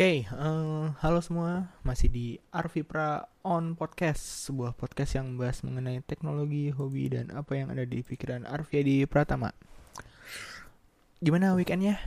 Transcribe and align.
Oke, 0.00 0.24
eh, 0.24 0.86
halo 1.04 1.20
semua, 1.20 1.76
masih 1.84 2.08
di 2.08 2.40
Arvipra 2.56 3.28
On 3.44 3.76
Podcast, 3.76 4.48
sebuah 4.48 4.72
podcast 4.72 5.20
yang 5.20 5.36
membahas 5.36 5.60
mengenai 5.60 6.00
teknologi, 6.00 6.72
hobi, 6.72 7.12
dan 7.12 7.28
apa 7.36 7.60
yang 7.60 7.68
ada 7.68 7.84
di 7.84 8.00
pikiran 8.00 8.48
Arvia 8.48 8.80
di 8.80 9.04
Pratama. 9.04 9.52
Gimana 11.20 11.52
weekendnya? 11.52 12.00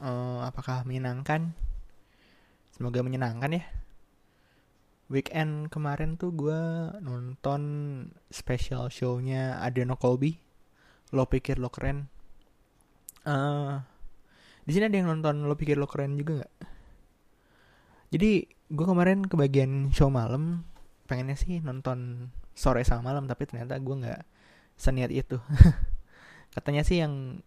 Eh, 0.00 0.38
apakah 0.48 0.88
menyenangkan? 0.88 1.52
Semoga 2.72 3.04
menyenangkan 3.04 3.52
ya. 3.52 3.68
Weekend 5.12 5.68
kemarin 5.68 6.16
tuh 6.16 6.32
gue 6.32 6.60
nonton 7.04 7.60
special 8.32 8.88
show-nya 8.88 9.60
Adeno 9.60 10.00
Colby. 10.00 10.40
Lo 11.12 11.28
pikir 11.28 11.60
lo 11.60 11.68
keren? 11.68 12.08
Eh, 13.28 13.76
di 14.64 14.72
sini 14.72 14.88
ada 14.88 14.96
yang 14.96 15.12
nonton 15.12 15.44
lo 15.44 15.52
pikir 15.52 15.76
lo 15.76 15.84
keren 15.84 16.16
juga 16.16 16.40
nggak? 16.40 16.79
Jadi 18.10 18.46
gue 18.70 18.86
kemarin 18.86 19.26
kebagian 19.26 19.90
show 19.94 20.10
malam 20.10 20.66
pengennya 21.10 21.34
sih 21.34 21.58
nonton 21.62 22.30
sore 22.54 22.86
sama 22.86 23.10
malam 23.10 23.26
tapi 23.26 23.46
ternyata 23.46 23.78
gue 23.78 23.94
nggak 23.94 24.22
seniat 24.78 25.10
itu. 25.14 25.38
Katanya 26.54 26.82
sih 26.82 26.98
yang 27.02 27.42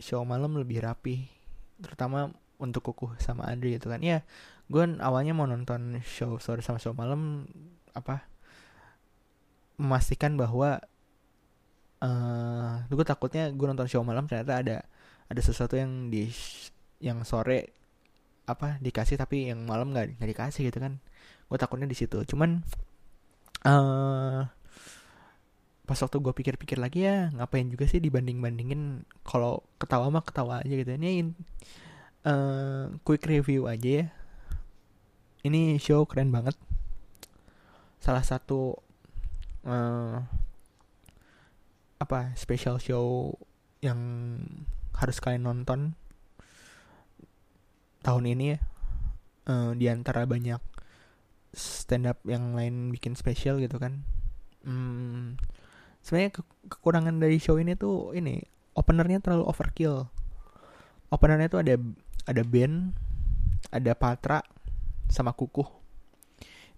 show 0.00 0.26
malam 0.26 0.58
lebih 0.58 0.82
rapi, 0.82 1.30
terutama 1.78 2.34
untuk 2.58 2.92
kukuh 2.92 3.14
sama 3.22 3.46
Adri 3.46 3.78
gitu 3.78 3.88
kan. 3.92 4.02
Ya, 4.02 4.26
gue 4.66 4.84
awalnya 4.98 5.34
mau 5.34 5.46
nonton 5.46 6.02
show 6.02 6.38
sore 6.42 6.62
sama 6.62 6.82
show 6.82 6.94
malam 6.94 7.46
apa 7.94 8.26
memastikan 9.80 10.36
bahwa 10.36 10.78
uh, 12.04 12.72
gue 12.86 13.06
takutnya 13.06 13.48
gue 13.50 13.66
nonton 13.66 13.88
show 13.88 14.04
malam 14.04 14.28
ternyata 14.28 14.60
ada 14.60 14.76
ada 15.30 15.40
sesuatu 15.40 15.78
yang 15.78 16.12
di 16.12 16.28
yang 17.00 17.24
sore 17.24 17.79
apa 18.46 18.80
dikasih 18.82 19.16
tapi 19.20 19.50
yang 19.52 19.64
malam 19.64 19.92
nggak 19.92 20.20
nggak 20.20 20.30
dikasih 20.36 20.68
gitu 20.68 20.78
kan. 20.80 20.98
Gue 21.48 21.58
takutnya 21.58 21.88
di 21.88 21.96
situ. 21.98 22.22
Cuman 22.24 22.62
uh, 23.66 24.46
pas 25.84 25.98
waktu 25.98 26.16
gue 26.22 26.32
pikir-pikir 26.32 26.78
lagi 26.78 27.02
ya 27.02 27.34
ngapain 27.34 27.66
juga 27.66 27.82
sih 27.90 27.98
dibanding 27.98 28.38
bandingin 28.38 29.02
kalau 29.26 29.66
ketawa 29.82 30.06
mah 30.08 30.22
ketawa 30.22 30.62
aja 30.62 30.74
gitu. 30.74 30.90
Ini 30.94 31.34
uh, 32.24 32.94
quick 33.02 33.26
review 33.26 33.66
aja 33.66 34.04
ya. 34.04 34.06
Ini 35.40 35.80
show 35.80 36.04
keren 36.04 36.30
banget. 36.30 36.54
Salah 38.00 38.24
satu 38.24 38.76
uh, 39.64 40.20
apa 42.00 42.32
special 42.36 42.80
show 42.80 43.36
yang 43.84 44.00
harus 44.96 45.20
kalian 45.20 45.44
nonton 45.48 45.96
tahun 48.00 48.24
ini 48.32 48.44
ya 48.56 48.58
uh, 49.48 49.70
di 49.76 49.86
antara 49.88 50.24
banyak 50.24 50.60
stand 51.50 52.06
up 52.06 52.22
yang 52.24 52.54
lain 52.54 52.94
bikin 52.94 53.18
spesial 53.18 53.58
gitu 53.58 53.76
kan. 53.82 54.06
Hmm, 54.62 55.40
sebenarnya 56.04 56.30
ke 56.40 56.42
kekurangan 56.70 57.18
dari 57.18 57.40
show 57.42 57.58
ini 57.58 57.74
tuh 57.74 58.14
ini 58.14 58.38
openernya 58.78 59.18
terlalu 59.18 59.44
overkill. 59.50 60.06
Openernya 61.10 61.48
tuh 61.50 61.60
ada 61.66 61.74
ada 62.30 62.42
band 62.46 62.94
ada 63.74 63.92
Patra 63.98 64.40
sama 65.10 65.34
Kukuh. 65.34 65.66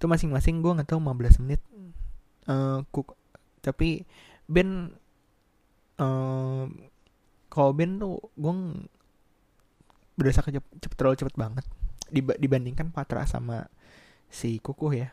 Itu 0.01 0.09
masing-masing 0.09 0.65
gue 0.65 0.73
nggak 0.73 0.89
tahu 0.89 0.99
15 0.99 1.43
menit. 1.45 1.61
Uh, 2.43 2.83
kuk 2.91 3.15
tapi 3.63 4.03
band 4.51 4.91
uh, 6.03 6.67
kalau 7.47 7.71
band 7.71 8.03
tuh 8.03 8.19
gue 8.35 8.53
berasa 10.19 10.45
cepet, 10.45 10.65
cepet 10.83 10.97
terlalu 10.97 11.17
cepet 11.19 11.35
banget 11.37 11.65
dibandingkan 12.13 12.93
Patra 12.93 13.25
sama 13.25 13.73
si 14.29 14.61
Kukuh 14.61 14.93
ya. 14.93 15.09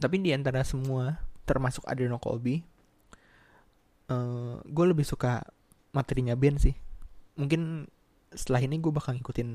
Tapi 0.00 0.16
di 0.20 0.32
antara 0.32 0.64
semua 0.64 1.20
termasuk 1.44 1.84
Adreno 1.84 2.16
Colby, 2.16 2.64
uh, 4.08 4.56
gue 4.64 4.86
lebih 4.88 5.04
suka 5.04 5.44
materinya 5.92 6.32
Ben 6.32 6.56
sih. 6.56 6.72
Mungkin 7.36 7.86
setelah 8.32 8.64
ini 8.64 8.80
gue 8.80 8.92
bakal 8.92 9.16
ngikutin 9.20 9.50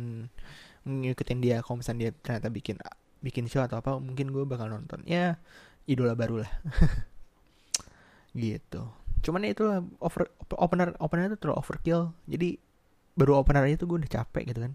ngikutin 0.88 1.40
dia 1.42 1.60
kalau 1.66 1.82
misalnya 1.82 2.10
dia 2.10 2.12
ternyata 2.22 2.48
bikin 2.54 2.78
bikin 3.20 3.50
show 3.50 3.66
atau 3.66 3.82
apa 3.82 3.98
mungkin 3.98 4.30
gue 4.30 4.46
bakal 4.46 4.70
nonton 4.70 5.02
ya 5.04 5.42
idola 5.90 6.14
baru 6.14 6.46
lah 6.46 6.52
gitu 8.38 8.86
cuman 9.26 9.50
itu 9.50 9.66
over 9.98 10.30
opener 10.54 10.94
opener 11.02 11.34
itu 11.34 11.38
terlalu 11.42 11.58
overkill 11.58 12.14
jadi 12.30 12.62
baru 13.18 13.42
opener 13.42 13.66
aja 13.66 13.82
tuh 13.82 13.90
gue 13.90 13.98
udah 14.06 14.12
capek 14.22 14.54
gitu 14.54 14.60
kan. 14.70 14.74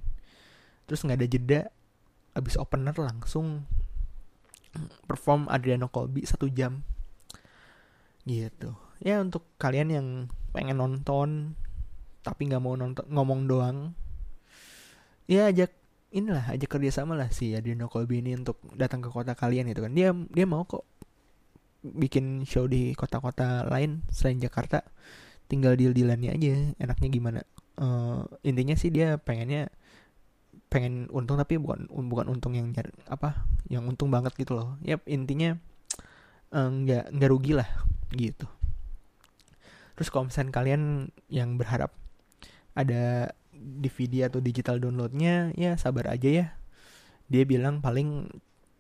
Terus 0.91 1.01
nggak 1.07 1.19
ada 1.23 1.29
jeda 1.31 1.61
abis 2.35 2.59
opener 2.59 2.93
langsung 2.99 3.63
perform 5.07 5.47
Adriano 5.47 5.87
Colby 5.87 6.27
satu 6.27 6.51
jam. 6.51 6.83
Gitu. 8.27 8.75
Ya 9.03 9.23
untuk 9.23 9.47
kalian 9.63 9.89
yang 9.95 10.07
pengen 10.51 10.83
nonton 10.83 11.55
tapi 12.23 12.47
nggak 12.51 12.63
mau 12.63 12.79
nonton 12.79 13.03
ngomong 13.11 13.51
doang 13.51 13.99
ya 15.27 15.51
ajak 15.51 15.75
inilah 16.15 16.55
ajak 16.55 16.71
kerjasama 16.71 17.19
lah 17.19 17.35
si 17.35 17.51
Adriano 17.51 17.91
Colby 17.91 18.23
ini 18.23 18.39
untuk 18.39 18.63
datang 18.79 19.03
ke 19.03 19.09
kota 19.11 19.33
kalian 19.33 19.71
gitu 19.71 19.83
kan. 19.87 19.93
Dia 19.95 20.13
dia 20.13 20.47
mau 20.47 20.67
kok 20.67 20.85
bikin 21.83 22.47
show 22.47 22.71
di 22.71 22.95
kota-kota 22.95 23.67
lain 23.67 24.07
selain 24.13 24.39
Jakarta. 24.39 24.87
Tinggal 25.51 25.77
deal-dealannya 25.77 26.31
aja 26.33 26.53
enaknya 26.81 27.09
gimana 27.13 27.41
uh, 27.79 28.27
intinya 28.45 28.77
sih 28.77 28.93
dia 28.93 29.17
pengennya 29.21 29.73
pengen 30.73 31.09
untung 31.13 31.37
tapi 31.37 31.61
bukan 31.61 31.85
bukan 31.89 32.33
untung 32.33 32.57
yang 32.57 32.73
apa 33.09 33.45
yang 33.69 33.85
untung 33.85 34.09
banget 34.09 34.33
gitu 34.37 34.57
loh. 34.57 34.81
Ya 34.81 34.97
intinya 35.05 35.57
eh, 36.53 36.69
nggak 36.69 37.05
uh, 37.09 37.11
nggak 37.13 37.31
rugi 37.31 37.53
lah 37.57 37.69
gitu. 38.13 38.49
Terus 39.97 40.09
kalau 40.09 40.29
kalian 40.29 41.13
yang 41.29 41.61
berharap 41.61 41.93
ada 42.73 43.37
DVD 43.53 44.33
atau 44.33 44.41
digital 44.41 44.81
downloadnya 44.81 45.53
ya 45.57 45.77
sabar 45.77 46.09
aja 46.09 46.29
ya. 46.29 46.47
Dia 47.29 47.45
bilang 47.45 47.85
paling 47.85 48.29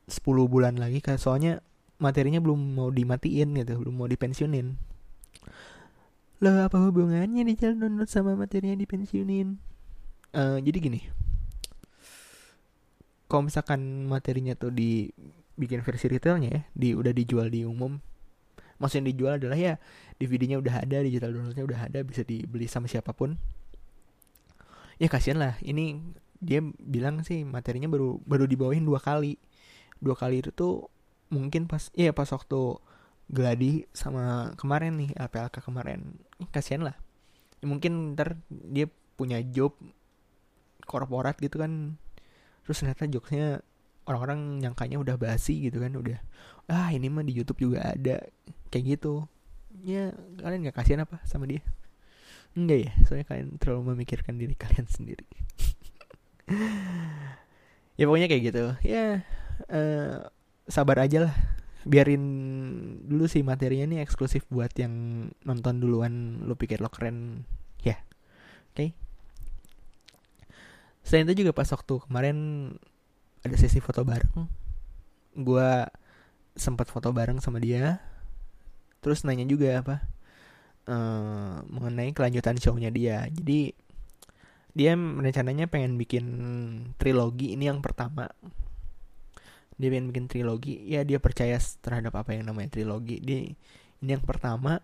10 0.09 0.25
bulan 0.49 0.77
lagi 0.81 1.05
kan 1.05 1.21
soalnya 1.21 1.61
materinya 2.03 2.43
belum 2.43 2.75
mau 2.75 2.89
dimatiin 2.91 3.55
gitu 3.55 3.79
belum 3.79 3.95
mau 3.95 4.09
dipensiunin 4.11 4.75
Loh 6.43 6.59
apa 6.59 6.75
hubungannya 6.75 7.47
di 7.47 7.55
jalan 7.55 7.79
download 7.79 8.11
sama 8.11 8.35
materinya 8.35 8.75
dipensiunin? 8.75 9.63
Uh, 10.35 10.59
jadi 10.59 10.79
gini. 10.83 11.01
Kalau 13.31 13.47
misalkan 13.47 14.11
materinya 14.11 14.59
tuh 14.59 14.75
dibikin 14.75 15.87
versi 15.87 16.11
retailnya 16.11 16.51
ya, 16.51 16.61
di 16.75 16.99
udah 16.99 17.15
dijual 17.15 17.47
di 17.47 17.63
umum. 17.63 18.03
Maksudnya 18.83 19.15
dijual 19.15 19.39
adalah 19.39 19.55
ya 19.55 19.79
DVD-nya 20.19 20.59
udah 20.59 20.83
ada, 20.83 20.99
digital 21.07 21.31
downloadnya 21.31 21.63
udah 21.63 21.81
ada, 21.87 22.03
bisa 22.03 22.27
dibeli 22.27 22.67
sama 22.67 22.91
siapa 22.91 23.15
pun. 23.15 23.39
Ya 24.99 25.07
kasihan 25.07 25.39
lah, 25.39 25.55
ini 25.63 26.03
dia 26.43 26.59
bilang 26.83 27.23
sih 27.23 27.47
materinya 27.47 27.87
baru 27.87 28.19
baru 28.27 28.51
dibawain 28.51 28.83
dua 28.83 28.99
kali. 28.99 29.39
Dua 30.03 30.19
kali 30.19 30.43
itu 30.43 30.51
tuh 30.51 30.91
mungkin 31.31 31.71
pas 31.71 31.87
ya 31.95 32.11
pas 32.11 32.27
waktu 32.35 32.83
Gladi 33.33 33.89
sama 33.97 34.53
kemarin 34.61 34.99
nih 35.01 35.17
LPLK 35.17 35.65
kemarin 35.65 36.21
kasihan 36.51 36.89
lah. 36.89 36.97
Ya, 37.63 37.67
mungkin 37.71 38.17
ntar 38.19 38.41
dia 38.49 38.91
punya 39.15 39.39
job 39.45 39.77
korporat 40.89 41.39
gitu 41.39 41.63
kan. 41.63 42.01
Terus 42.67 42.83
ternyata 42.83 43.07
jokesnya 43.07 43.63
orang-orang 44.09 44.59
nyangkanya 44.59 44.99
udah 44.99 45.15
basi 45.15 45.63
gitu 45.63 45.79
kan 45.79 45.95
udah 45.95 46.19
ah 46.67 46.91
ini 46.91 47.07
mah 47.07 47.23
di 47.23 47.37
YouTube 47.37 47.71
juga 47.71 47.95
ada. 47.95 48.25
Kayak 48.73 48.99
gitu. 48.99 49.27
Ya 49.85 50.11
kalian 50.43 50.67
nggak 50.67 50.77
kasihan 50.77 51.07
apa 51.07 51.23
sama 51.29 51.47
dia? 51.47 51.63
Enggak 52.53 52.79
ya 52.89 52.93
soalnya 53.07 53.27
kalian 53.29 53.49
terlalu 53.57 53.97
memikirkan 53.97 54.37
diri 54.37 54.55
kalian 54.59 54.87
sendiri. 54.89 55.27
Ya 58.01 58.09
pokoknya 58.09 58.25
kayak 58.25 58.43
gitu. 58.51 58.65
Ya 58.89 59.21
uh, 59.69 60.33
sabar 60.65 61.05
aja 61.05 61.29
lah 61.29 61.35
biarin 61.83 62.25
dulu 63.07 63.27
sih 63.27 63.43
materinya 63.43 63.91
ini 63.91 63.97
eksklusif 64.03 64.47
buat 64.49 64.71
yang 64.79 65.27
nonton 65.43 65.83
duluan 65.83 66.45
lu 66.47 66.55
pikir 66.55 66.79
lo 66.79 66.89
keren 66.89 67.43
ya 67.83 67.99
yeah. 67.99 68.01
oke 68.71 68.75
okay? 68.79 68.89
selain 71.03 71.27
itu 71.27 71.43
juga 71.43 71.53
pas 71.55 71.67
waktu 71.67 71.95
kemarin 72.07 72.39
ada 73.43 73.57
sesi 73.59 73.83
foto 73.83 74.07
bareng 74.07 74.47
gue 75.35 75.71
sempat 76.55 76.87
foto 76.93 77.11
bareng 77.11 77.43
sama 77.43 77.59
dia 77.59 77.99
terus 79.03 79.27
nanya 79.27 79.43
juga 79.49 79.83
apa 79.83 79.97
uh, 80.87 81.67
mengenai 81.67 82.15
kelanjutan 82.15 82.55
shownya 82.63 82.95
dia 82.95 83.27
jadi 83.35 83.75
dia 84.73 84.97
rencananya 84.97 85.69
pengen 85.69 86.01
bikin 86.01 86.25
trilogi 86.97 87.53
ini 87.59 87.69
yang 87.69 87.85
pertama 87.85 88.31
dia 89.81 89.89
pengen 89.89 90.13
bikin 90.13 90.27
trilogi 90.29 90.81
ya 90.85 91.03
dia 91.03 91.19
percaya 91.19 91.57
terhadap 91.81 92.13
apa 92.17 92.37
yang 92.37 92.49
namanya 92.49 92.79
trilogi. 92.79 93.21
Dia 93.23 93.49
ini 94.03 94.11
yang 94.11 94.25
pertama. 94.25 94.83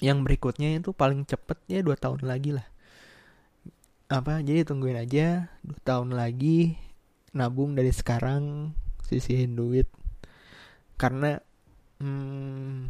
Yang 0.00 0.18
berikutnya 0.24 0.80
itu 0.80 0.96
paling 0.96 1.28
cepet 1.28 1.60
ya 1.68 1.84
dua 1.84 1.96
tahun 1.96 2.24
lagi 2.24 2.56
lah. 2.56 2.64
Apa 4.08 4.40
jadi 4.40 4.64
tungguin 4.64 4.96
aja 4.96 5.52
dua 5.60 5.80
tahun 5.84 6.16
lagi 6.16 6.80
nabung 7.36 7.76
dari 7.76 7.92
sekarang 7.92 8.72
sisihin 9.04 9.54
duit. 9.54 9.86
Karena 10.96 11.36
hmm, 12.00 12.88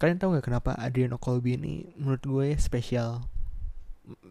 kalian 0.00 0.18
tahu 0.20 0.36
nggak 0.36 0.46
kenapa 0.48 0.76
Adriano 0.76 1.16
Colby 1.20 1.56
ini 1.56 1.88
menurut 1.96 2.24
gue 2.24 2.48
spesial 2.60 3.24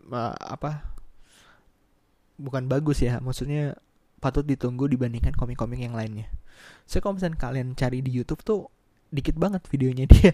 Ma, 0.05 0.37
apa 0.37 0.85
bukan 2.37 2.69
bagus 2.69 3.01
ya 3.01 3.17
maksudnya 3.17 3.73
patut 4.23 4.47
ditunggu 4.47 4.87
dibandingkan 4.87 5.35
komik-komik 5.35 5.83
yang 5.83 5.91
lainnya. 5.91 6.31
So 6.87 7.03
kalau 7.03 7.19
misalnya 7.19 7.35
kalian 7.35 7.75
cari 7.75 7.99
di 7.99 8.15
YouTube 8.15 8.39
tuh 8.47 8.71
dikit 9.11 9.35
banget 9.35 9.67
videonya 9.67 10.07
dia. 10.13 10.31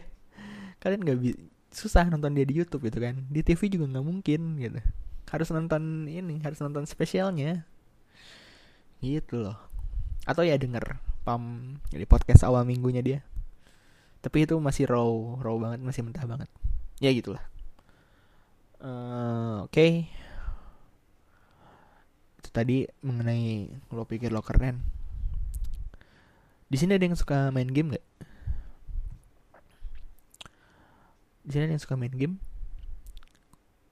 Kalian 0.78 1.02
nggak 1.02 1.18
bisa 1.18 1.38
susah 1.70 2.06
nonton 2.10 2.38
dia 2.38 2.46
di 2.46 2.54
YouTube 2.54 2.86
gitu 2.86 3.02
kan. 3.02 3.26
Di 3.34 3.42
TV 3.42 3.66
juga 3.74 3.90
nggak 3.90 4.06
mungkin 4.06 4.62
gitu. 4.62 4.78
Harus 5.34 5.50
nonton 5.50 6.06
ini 6.06 6.38
harus 6.46 6.62
nonton 6.62 6.86
spesialnya. 6.86 7.66
Gitu 9.02 9.42
loh. 9.42 9.58
Atau 10.30 10.46
ya 10.46 10.54
denger 10.62 11.02
pam 11.26 11.76
jadi 11.90 12.06
podcast 12.06 12.46
awal 12.46 12.70
minggunya 12.70 13.02
dia. 13.02 13.20
Tapi 14.22 14.46
itu 14.46 14.54
masih 14.62 14.86
raw 14.86 15.10
raw 15.42 15.56
banget 15.58 15.82
masih 15.82 16.06
mentah 16.06 16.30
banget. 16.30 16.50
Ya 17.02 17.10
gitulah. 17.10 17.42
Uh, 18.80 19.68
oke. 19.68 19.74
okay. 19.76 20.08
Itu 22.50 22.58
tadi 22.58 22.78
mengenai 23.06 23.70
lo 23.94 24.10
pikir 24.10 24.34
lo 24.34 24.42
keren. 24.42 24.82
Di 26.66 26.82
sini 26.82 26.98
ada 26.98 27.06
yang 27.06 27.14
suka 27.14 27.54
main 27.54 27.70
game 27.70 27.94
nggak? 27.94 28.06
Di 31.46 31.50
sini 31.54 31.64
ada 31.70 31.74
yang 31.78 31.84
suka 31.86 31.94
main 31.94 32.10
game? 32.10 32.42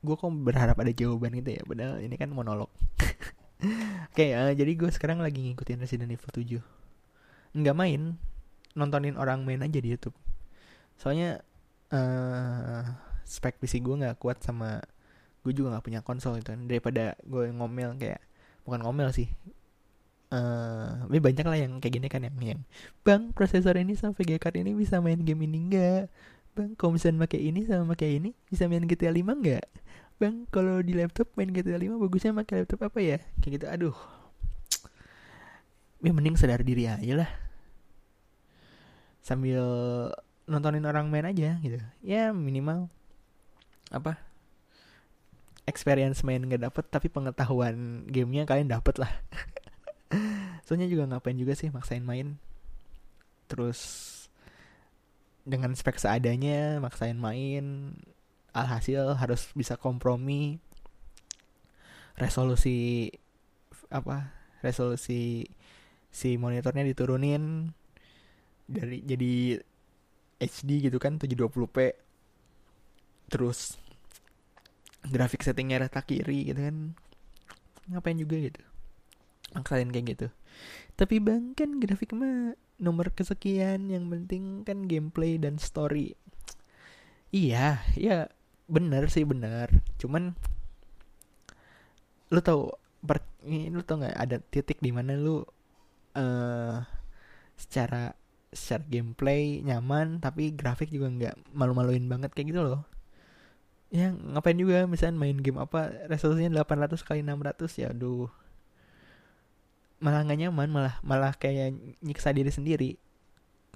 Gue 0.02 0.18
kok 0.18 0.34
berharap 0.34 0.74
ada 0.82 0.90
jawaban 0.90 1.38
gitu 1.38 1.54
ya 1.54 1.62
padahal 1.70 2.02
ini 2.02 2.18
kan 2.18 2.34
monolog. 2.34 2.74
Oke 4.10 4.26
okay, 4.26 4.30
uh, 4.34 4.50
jadi 4.58 4.74
gue 4.74 4.90
sekarang 4.90 5.22
lagi 5.22 5.46
ngikutin 5.46 5.78
Resident 5.78 6.10
Evil 6.10 6.34
7 6.34 6.62
nggak 7.58 7.74
main 7.74 8.22
nontonin 8.78 9.18
orang 9.18 9.46
main 9.46 9.62
aja 9.62 9.78
di 9.78 9.94
YouTube. 9.94 10.18
Soalnya 10.98 11.46
uh, 11.94 12.82
spek 13.22 13.62
PC 13.62 13.86
gue 13.86 14.02
nggak 14.02 14.18
kuat 14.18 14.42
sama 14.42 14.82
gue 15.46 15.54
juga 15.54 15.78
nggak 15.78 15.86
punya 15.86 16.02
konsol 16.02 16.42
itu 16.42 16.54
kan. 16.54 16.66
Daripada 16.66 17.14
gue 17.22 17.54
ngomel 17.54 17.98
kayak 17.98 18.27
bukan 18.68 18.84
ngomel 18.84 19.10
sih. 19.16 19.32
Uh, 20.28 21.08
banyak 21.08 21.48
lah 21.48 21.56
yang 21.56 21.80
kayak 21.80 22.04
gini 22.04 22.08
kan 22.12 22.20
yang 22.20 22.36
yang 22.44 22.62
bang 23.08 23.32
prosesor 23.32 23.80
ini 23.80 23.96
sama 23.96 24.12
VGA 24.12 24.44
card 24.44 24.60
ini 24.60 24.76
bisa 24.76 25.00
main 25.00 25.24
game 25.24 25.48
ini 25.48 25.72
enggak 25.72 26.12
bang 26.58 26.74
kalau 26.74 26.98
misalnya 26.98 27.24
pakai 27.30 27.40
ini 27.54 27.70
sama 27.70 27.94
pakai 27.94 28.18
ini? 28.18 28.34
Bisa 28.50 28.66
main 28.66 28.82
GTA 28.84 29.14
5 29.14 29.24
nggak? 29.24 29.66
Bang 30.18 30.50
kalau 30.50 30.82
di 30.82 30.98
laptop 30.98 31.30
main 31.38 31.54
GTA 31.54 31.78
5 31.78 32.02
bagusnya 32.02 32.34
pakai 32.34 32.66
laptop 32.66 32.90
apa 32.90 33.00
ya? 33.00 33.18
Kayak 33.40 33.52
gitu 33.62 33.66
aduh. 33.70 33.98
Ya 36.02 36.12
mending 36.12 36.34
sadar 36.34 36.66
diri 36.66 36.90
aja 36.90 37.14
lah. 37.14 37.32
Sambil 39.22 39.62
nontonin 40.50 40.90
orang 40.90 41.14
main 41.14 41.30
aja 41.30 41.62
gitu. 41.62 41.78
Ya 42.02 42.34
minimal 42.34 42.90
apa 43.94 44.20
experience 45.68 46.24
main 46.24 46.40
nggak 46.40 46.64
dapet 46.64 46.86
tapi 46.88 47.12
pengetahuan 47.12 48.08
gamenya 48.08 48.48
kalian 48.48 48.72
dapet 48.72 48.96
lah. 49.04 49.12
Soalnya 50.66 50.88
juga 50.88 51.06
ngapain 51.12 51.36
juga 51.36 51.54
sih 51.54 51.68
maksain 51.68 52.02
main. 52.02 52.40
Terus 53.52 53.80
dengan 55.44 55.76
spek 55.76 56.00
seadanya 56.00 56.80
maksain 56.80 57.20
main. 57.20 57.94
Alhasil 58.56 59.14
harus 59.20 59.52
bisa 59.54 59.76
kompromi. 59.76 60.58
Resolusi 62.18 63.12
apa 63.92 64.34
resolusi 64.64 65.46
si 66.10 66.30
monitornya 66.40 66.88
diturunin. 66.88 67.76
Dari 68.68 69.04
jadi 69.04 69.60
HD 70.38 70.90
gitu 70.90 70.98
kan 71.00 71.18
720p 71.18 71.96
terus 73.28 73.76
grafik 75.06 75.46
settingnya 75.46 75.86
rata 75.86 76.02
kiri 76.02 76.50
gitu 76.54 76.62
kan. 76.62 76.78
Ngapain 77.92 78.18
juga 78.18 78.36
gitu. 78.40 78.62
Maksain 79.54 79.90
kayak 79.94 80.06
gitu. 80.18 80.28
Tapi 80.98 81.22
bang 81.22 81.54
kan 81.54 81.78
grafik 81.78 82.16
mah 82.18 82.58
nomor 82.78 83.14
kesekian 83.14 83.90
yang 83.90 84.10
penting 84.10 84.66
kan 84.66 84.86
gameplay 84.90 85.38
dan 85.38 85.62
story. 85.62 86.18
Iya 87.30 87.84
ya 87.94 88.32
bener 88.68 89.08
sih 89.08 89.24
bener 89.24 89.72
cuman 89.96 90.36
lu 92.28 92.40
tau 92.44 92.76
per, 93.00 93.24
lu 93.48 93.80
tau 93.88 94.04
nggak 94.04 94.18
ada 94.20 94.38
titik 94.44 94.84
di 94.84 94.92
mana 94.92 95.16
lu 95.16 95.40
uh, 96.20 96.84
secara 97.56 98.12
secara 98.52 98.84
gameplay 98.92 99.64
nyaman 99.64 100.20
tapi 100.20 100.52
grafik 100.52 100.92
juga 100.92 101.08
nggak 101.08 101.36
malu-maluin 101.56 102.12
banget 102.12 102.36
kayak 102.36 102.52
gitu 102.52 102.62
loh 102.64 102.84
ya 103.88 104.12
ngapain 104.12 104.60
juga 104.60 104.84
misalnya 104.84 105.16
main 105.16 105.40
game 105.40 105.64
apa 105.64 105.88
resolusinya 106.12 106.64
800 106.64 107.08
kali 107.08 107.20
600 107.24 107.82
ya 107.82 107.88
aduh. 107.96 108.28
Malah 110.04 110.28
nggak 110.28 110.40
nyaman 110.48 110.70
malah 110.70 110.96
malah 111.02 111.34
kayak 111.34 111.74
nyiksa 112.04 112.36
diri 112.36 112.52
sendiri. 112.52 112.92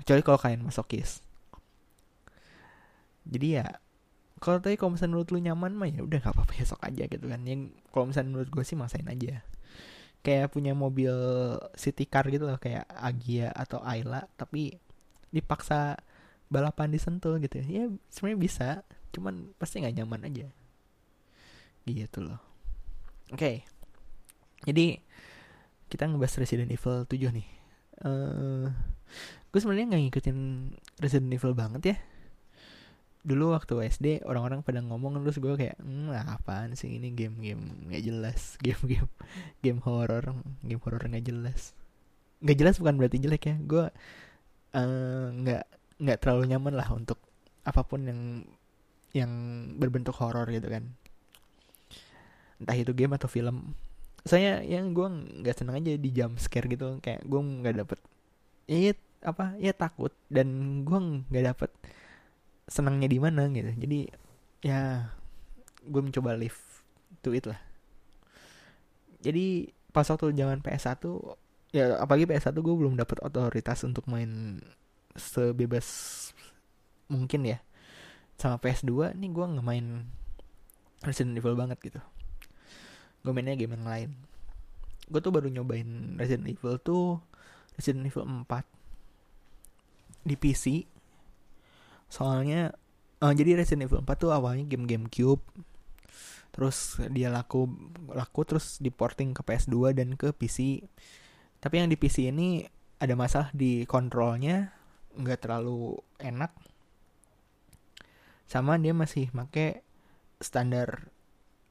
Kecuali 0.01 0.21
kalau 0.21 0.39
kalian 0.39 0.67
masokis. 0.67 1.23
Jadi 3.25 3.47
ya 3.61 3.65
kalau 4.41 4.57
tadi 4.57 4.73
kalau 4.73 4.97
misalnya 4.97 5.13
menurut 5.13 5.29
lu 5.29 5.39
nyaman 5.39 5.71
mah 5.77 5.89
ya 5.89 6.01
udah 6.01 6.17
nggak 6.17 6.33
apa-apa 6.33 6.53
ya 6.57 6.65
aja 6.65 7.03
gitu 7.05 7.25
kan. 7.29 7.41
Yang 7.45 7.61
kalau 7.93 8.05
misalnya 8.09 8.29
menurut 8.33 8.49
gue 8.49 8.63
sih 8.65 8.77
masain 8.77 9.05
aja. 9.05 9.45
Kayak 10.21 10.53
punya 10.53 10.73
mobil 10.77 11.13
city 11.73 12.05
car 12.05 12.29
gitu 12.29 12.45
loh 12.45 12.57
kayak 12.61 12.85
Agia 12.89 13.49
atau 13.53 13.81
Ayla 13.81 14.29
tapi 14.37 14.77
dipaksa 15.33 15.97
balapan 16.51 16.93
di 16.93 16.99
Sentul 17.01 17.41
gitu. 17.41 17.61
Ya 17.63 17.89
sebenarnya 18.09 18.39
bisa 18.41 18.69
cuman 19.11 19.53
pasti 19.59 19.83
nggak 19.83 19.95
nyaman 20.01 20.27
aja 20.27 20.47
gitu 21.87 22.19
loh 22.23 22.39
oke 23.31 23.39
okay. 23.39 23.55
jadi 24.63 24.99
kita 25.91 26.07
ngebahas 26.07 26.39
Resident 26.39 26.71
Evil 26.71 27.03
7 27.03 27.35
nih. 27.35 27.47
Uh, 28.01 28.71
gue 29.51 29.59
sebenarnya 29.59 29.91
nggak 29.91 30.03
ngikutin 30.07 30.37
Resident 31.03 31.35
Evil 31.35 31.51
banget 31.51 31.81
ya. 31.83 31.97
Dulu 33.21 33.53
waktu 33.53 33.91
SD 33.91 34.07
orang-orang 34.23 34.63
pada 34.63 34.79
ngomong 34.79 35.19
terus 35.21 35.37
gue 35.43 35.53
kayak, 35.59 35.77
hmm, 35.83 36.15
apaan 36.15 36.73
sih 36.79 36.95
ini 36.95 37.11
game-game 37.11 37.91
nggak 37.91 38.01
jelas, 38.07 38.55
game-game 38.65 39.11
game 39.59 39.83
horror, 39.83 40.31
game 40.63 40.79
horror 40.79 41.03
nggak 41.03 41.27
jelas. 41.27 41.75
Nggak 42.39 42.57
jelas 42.57 42.75
bukan 42.79 42.95
berarti 42.95 43.19
jelek 43.19 43.43
ya. 43.51 43.55
Gue 43.59 43.86
uh, 44.74 45.27
nggak 45.27 45.63
nggak 46.01 46.17
terlalu 46.24 46.55
nyaman 46.55 46.74
lah 46.74 46.88
untuk 46.95 47.19
apa 47.62 47.83
pun 47.86 48.07
yang 48.07 48.21
yang 49.12 49.32
berbentuk 49.75 50.15
horror 50.18 50.48
gitu 50.50 50.68
kan. 50.72 50.88
Entah 52.62 52.77
itu 52.77 52.91
game 52.96 53.15
atau 53.15 53.27
film. 53.27 53.75
Saya 54.22 54.62
yang 54.62 54.94
gue 54.94 55.08
nggak 55.41 55.56
seneng 55.58 55.82
aja 55.82 55.98
di 55.98 56.10
jam 56.13 56.38
scare 56.38 56.70
gitu. 56.70 57.01
Kayak 57.01 57.25
gue 57.25 57.41
nggak 57.41 57.75
dapet 57.86 58.00
ya 58.70 58.94
apa 59.25 59.58
ya 59.58 59.74
takut. 59.75 60.13
Dan 60.32 60.82
gue 60.88 61.00
nggak 61.27 61.46
dapet 61.56 61.72
senangnya 62.70 63.10
di 63.10 63.18
mana 63.20 63.50
gitu. 63.51 63.72
Jadi 63.75 64.00
ya 64.62 65.10
gue 65.82 66.01
mencoba 66.01 66.38
live 66.38 66.60
to 67.25 67.34
it 67.34 67.50
lah. 67.50 67.60
Jadi 69.22 69.70
pas 69.91 70.08
waktu 70.08 70.34
zaman 70.34 70.63
PS1 70.63 71.03
ya 71.75 72.00
apalagi 72.00 72.27
PS1 72.27 72.56
gue 72.56 72.75
belum 72.75 72.96
dapet 72.96 73.20
otoritas 73.20 73.84
untuk 73.84 74.08
main 74.08 74.60
sebebas 75.15 75.88
mungkin 77.12 77.44
ya 77.44 77.60
sama 78.41 78.57
PS2 78.57 79.13
nih 79.13 79.29
gue 79.29 79.45
nggak 79.45 79.65
main 79.65 80.10
Resident 81.05 81.38
Evil 81.38 81.53
banget 81.53 81.77
gitu. 81.86 82.01
Gue 83.21 83.31
mainnya 83.38 83.53
game 83.53 83.77
yang 83.77 83.86
lain. 83.86 84.10
Gue 85.05 85.21
tuh 85.21 85.29
baru 85.29 85.48
nyobain 85.53 86.17
Resident 86.17 86.50
Evil 86.50 86.81
tuh 86.81 87.21
Resident 87.77 88.10
Evil 88.10 88.25
4 88.25 88.50
di 90.21 90.36
PC 90.38 90.86
soalnya 92.12 92.75
uh, 93.24 93.33
jadi 93.33 93.57
Resident 93.57 93.88
Evil 93.88 94.03
4 94.03 94.21
tuh 94.21 94.31
awalnya 94.36 94.67
game 94.67 94.86
game 94.86 95.07
Cube 95.07 95.41
terus 96.51 97.00
dia 97.15 97.31
laku 97.31 97.71
laku 98.12 98.43
terus 98.43 98.77
diporting 98.83 99.31
ke 99.31 99.41
PS2 99.41 99.95
dan 99.95 100.19
ke 100.19 100.36
PC 100.36 100.83
tapi 101.63 101.79
yang 101.79 101.88
di 101.88 101.95
PC 101.95 102.27
ini 102.27 102.67
ada 103.00 103.15
masalah 103.15 103.50
di 103.55 103.88
kontrolnya 103.88 104.75
nggak 105.15 105.48
terlalu 105.48 105.95
enak 106.19 106.51
sama 108.51 108.75
dia 108.75 108.91
masih 108.91 109.31
make 109.31 109.79
standar 110.43 111.08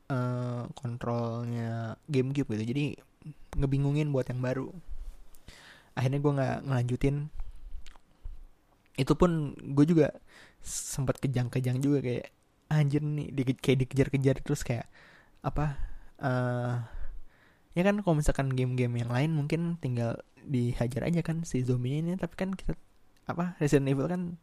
uh, 0.09 0.65
kontrolnya 0.73 2.01
GameCube 2.09 2.57
gitu. 2.57 2.65
Jadi 2.73 2.85
ngebingungin 3.61 4.09
buat 4.09 4.33
yang 4.33 4.41
baru. 4.41 4.73
Akhirnya 5.93 6.25
gue 6.25 6.33
nggak 6.33 6.57
ngelanjutin. 6.65 7.29
Itu 8.97 9.13
pun 9.13 9.53
gue 9.61 9.85
juga 9.85 10.17
sempat 10.65 11.21
kejang-kejang 11.21 11.85
juga 11.85 12.01
kayak 12.01 12.33
anjir 12.73 13.05
nih 13.05 13.29
di, 13.29 13.43
kayak 13.57 13.79
dikejar-kejar 13.85 14.37
terus 14.41 14.63
kayak 14.63 14.87
apa 15.41 15.75
uh, 16.23 16.85
ya 17.73 17.83
kan 17.83 17.99
kalau 18.05 18.15
misalkan 18.21 18.53
game-game 18.53 19.01
yang 19.01 19.11
lain 19.11 19.33
mungkin 19.33 19.81
tinggal 19.81 20.21
dihajar 20.41 21.05
aja 21.05 21.21
kan 21.21 21.45
si 21.45 21.61
zombie 21.61 22.01
ini. 22.01 22.17
Tapi 22.17 22.35
kan 22.41 22.57
kita 22.57 22.73
apa 23.29 23.61
Resident 23.61 23.93
Evil 23.93 24.09
kan 24.09 24.41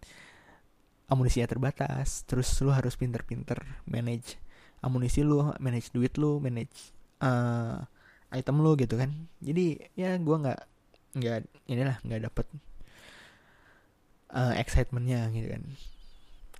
amunisinya 1.07 1.47
terbatas. 1.47 2.23
Terus 2.27 2.51
lu 2.63 2.71
harus 2.71 2.95
pinter-pinter 2.99 3.59
manage 3.87 4.39
amunisi 4.85 5.25
lu 5.25 5.41
manage 5.57 5.89
duit 5.89 6.13
lu 6.21 6.37
manage 6.37 6.93
uh, 7.23 7.81
item 8.31 8.61
lu 8.61 8.77
gitu 8.77 8.99
kan. 8.99 9.11
Jadi 9.41 9.79
ya 9.97 10.15
gue 10.19 10.37
nggak 10.37 10.61
nggak 11.17 11.39
inilah 11.71 11.97
nggak 12.03 12.21
dapet 12.29 12.47
uh, 14.31 14.53
excitementnya 14.59 15.31
gitu 15.33 15.47
kan. 15.49 15.63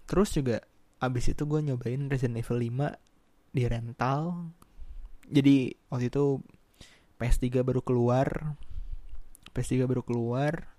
Terus 0.07 0.29
juga 0.33 0.57
abis 0.97 1.29
itu 1.35 1.43
gue 1.45 1.59
nyobain 1.61 2.09
Resident 2.09 2.41
Evil 2.41 2.57
5 2.63 3.53
di 3.53 3.63
rental. 3.67 4.49
Jadi 5.27 5.75
waktu 5.91 6.07
itu 6.09 6.41
PS3 7.19 7.61
baru 7.61 7.81
keluar. 7.83 8.55
PS3 9.51 9.89
baru 9.89 10.05
keluar 10.05 10.77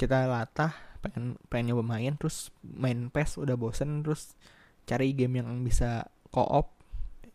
kita 0.00 0.24
latah 0.24 0.72
pengen 1.00 1.40
pengen 1.48 1.72
nyoba 1.72 1.84
main 1.96 2.14
terus 2.20 2.52
main 2.62 3.08
PES 3.08 3.40
udah 3.40 3.56
bosen 3.56 4.04
terus 4.04 4.36
cari 4.84 5.12
game 5.16 5.40
yang 5.40 5.48
bisa 5.64 6.08
co-op. 6.32 6.76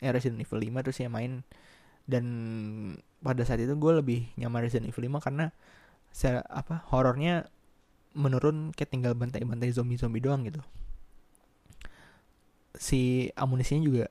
Ya 0.03 0.11
Resident 0.11 0.43
Evil 0.43 0.61
5 0.61 0.85
terus 0.85 0.97
ya 1.01 1.09
main. 1.09 1.41
Dan 2.05 2.25
pada 3.25 3.41
saat 3.41 3.57
itu 3.63 3.73
gue 3.73 3.93
lebih 3.97 4.29
nyaman 4.37 4.65
Resident 4.65 4.89
Evil 4.89 5.09
5 5.09 5.25
karena 5.25 5.49
saya 6.15 6.45
apa 6.47 6.85
horornya 6.93 7.49
menurun 8.15 8.71
kayak 8.71 8.91
tinggal 8.93 9.11
bantai-bantai 9.17 9.75
zombie-zombie 9.75 10.23
doang 10.23 10.47
gitu. 10.47 10.63
Si 12.75 13.31
amunisinya 13.35 13.83
juga 13.83 14.05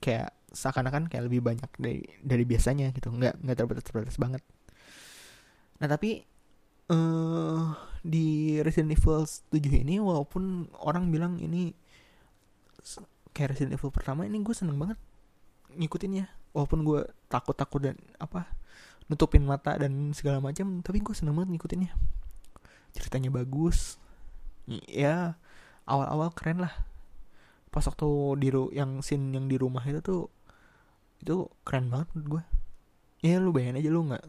kayak 0.00 0.36
seakan-akan 0.52 1.12
kayak 1.12 1.28
lebih 1.28 1.40
banyak 1.44 1.70
dari 1.80 2.04
dari 2.20 2.44
biasanya 2.44 2.92
gitu. 2.92 3.08
Nggak 3.12 3.40
nggak 3.40 3.56
terbatas 3.56 3.84
terbatas 3.84 4.16
banget. 4.20 4.42
Nah 5.78 5.88
tapi 5.88 6.24
uh, 6.92 7.72
di 8.08 8.56
Resident 8.64 8.96
Evil 8.96 9.28
7 9.28 9.84
ini 9.84 10.00
walaupun 10.00 10.72
orang 10.80 11.12
bilang 11.12 11.36
ini 11.36 11.76
kayak 13.36 13.52
Resident 13.52 13.76
Evil 13.76 13.92
pertama 13.92 14.24
ini 14.24 14.40
gue 14.40 14.56
seneng 14.56 14.80
banget 14.80 14.96
ngikutinnya. 15.76 16.32
Walaupun 16.56 16.80
gue 16.88 17.04
takut 17.28 17.52
takut 17.52 17.84
dan 17.84 18.00
apa 18.16 18.48
nutupin 19.12 19.44
mata 19.44 19.76
dan 19.76 20.16
segala 20.16 20.40
macam 20.40 20.80
tapi 20.80 21.04
gue 21.04 21.12
seneng 21.12 21.36
banget 21.36 21.52
ngikutinnya. 21.52 21.92
Ceritanya 22.96 23.28
bagus. 23.28 24.00
Ya 24.88 25.36
awal-awal 25.84 26.32
keren 26.32 26.64
lah. 26.64 26.72
Pas 27.68 27.84
waktu 27.84 28.08
di 28.40 28.48
yang 28.72 29.04
scene 29.04 29.36
yang 29.36 29.52
di 29.52 29.60
rumah 29.60 29.84
itu 29.84 30.00
tuh 30.00 30.32
itu 31.20 31.44
keren 31.68 31.92
banget 31.92 32.08
menurut 32.16 32.28
gue. 32.40 32.42
Ya 33.20 33.36
lu 33.36 33.52
bayangin 33.52 33.84
aja 33.84 33.90
lu 33.92 34.00
nggak 34.08 34.24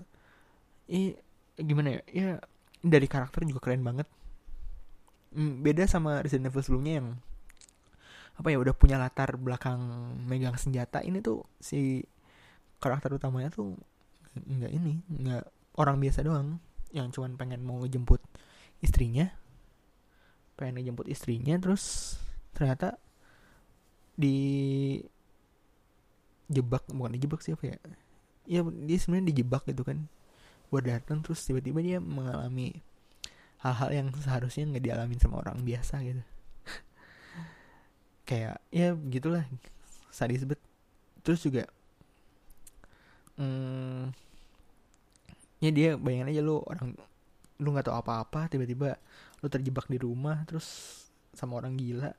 eh 0.92 1.16
gimana 1.56 1.96
ya? 1.96 2.02
Ya 2.12 2.30
dari 2.80 3.08
karakter 3.08 3.44
juga 3.44 3.60
keren 3.64 3.84
banget. 3.84 4.08
Hmm, 5.36 5.62
beda 5.62 5.86
sama 5.86 6.24
Resident 6.26 6.50
Evil 6.50 6.64
sebelumnya 6.66 6.94
yang 7.04 7.08
apa 8.40 8.56
ya 8.56 8.58
udah 8.58 8.72
punya 8.72 8.96
latar 8.96 9.36
belakang 9.36 9.80
megang 10.26 10.56
senjata. 10.56 11.04
Ini 11.04 11.20
tuh 11.20 11.44
si 11.60 12.02
karakter 12.80 13.12
utamanya 13.12 13.52
tuh 13.52 13.76
nggak 14.40 14.72
ini 14.72 15.04
nggak 15.12 15.44
orang 15.78 16.00
biasa 16.00 16.24
doang. 16.24 16.58
Yang 16.90 17.20
cuman 17.20 17.36
pengen 17.36 17.62
mau 17.62 17.78
ngejemput 17.84 18.24
istrinya. 18.80 19.28
Pengen 20.56 20.82
ngejemput 20.82 21.12
istrinya 21.12 21.60
terus 21.60 22.16
ternyata 22.56 22.98
di 24.20 25.00
jebak 26.50 26.84
bukan 26.90 27.14
dijebak 27.14 27.44
sih 27.44 27.54
apa 27.54 27.76
ya? 27.76 27.78
Ya 28.50 28.62
dia 28.66 28.98
sebenarnya 28.98 29.30
dijebak 29.36 29.68
gitu 29.70 29.86
kan 29.86 30.10
buat 30.70 30.86
datang 30.86 31.26
terus 31.26 31.42
tiba-tiba 31.46 31.82
dia 31.82 31.98
mengalami 31.98 32.78
hal-hal 33.60 33.90
yang 33.92 34.08
seharusnya 34.16 34.70
nggak 34.70 34.86
dialami 34.86 35.16
sama 35.20 35.42
orang 35.42 35.60
biasa 35.66 36.00
gitu. 36.06 36.24
Kayak 38.30 38.62
ya 38.70 38.94
gitulah 38.96 39.44
sadis 40.14 40.46
bet 40.46 40.62
terus 41.26 41.44
juga 41.44 41.68
hmm, 43.36 44.14
ya 45.60 45.70
dia 45.74 45.90
bayangin 46.00 46.32
aja 46.32 46.42
lu 46.46 46.62
orang 46.64 46.96
lu 47.60 47.68
nggak 47.76 47.92
tahu 47.92 47.98
apa-apa 48.00 48.48
tiba-tiba 48.48 48.96
lu 49.44 49.48
terjebak 49.52 49.90
di 49.92 49.98
rumah 50.00 50.46
terus 50.48 50.68
sama 51.36 51.60
orang 51.60 51.76
gila. 51.76 52.14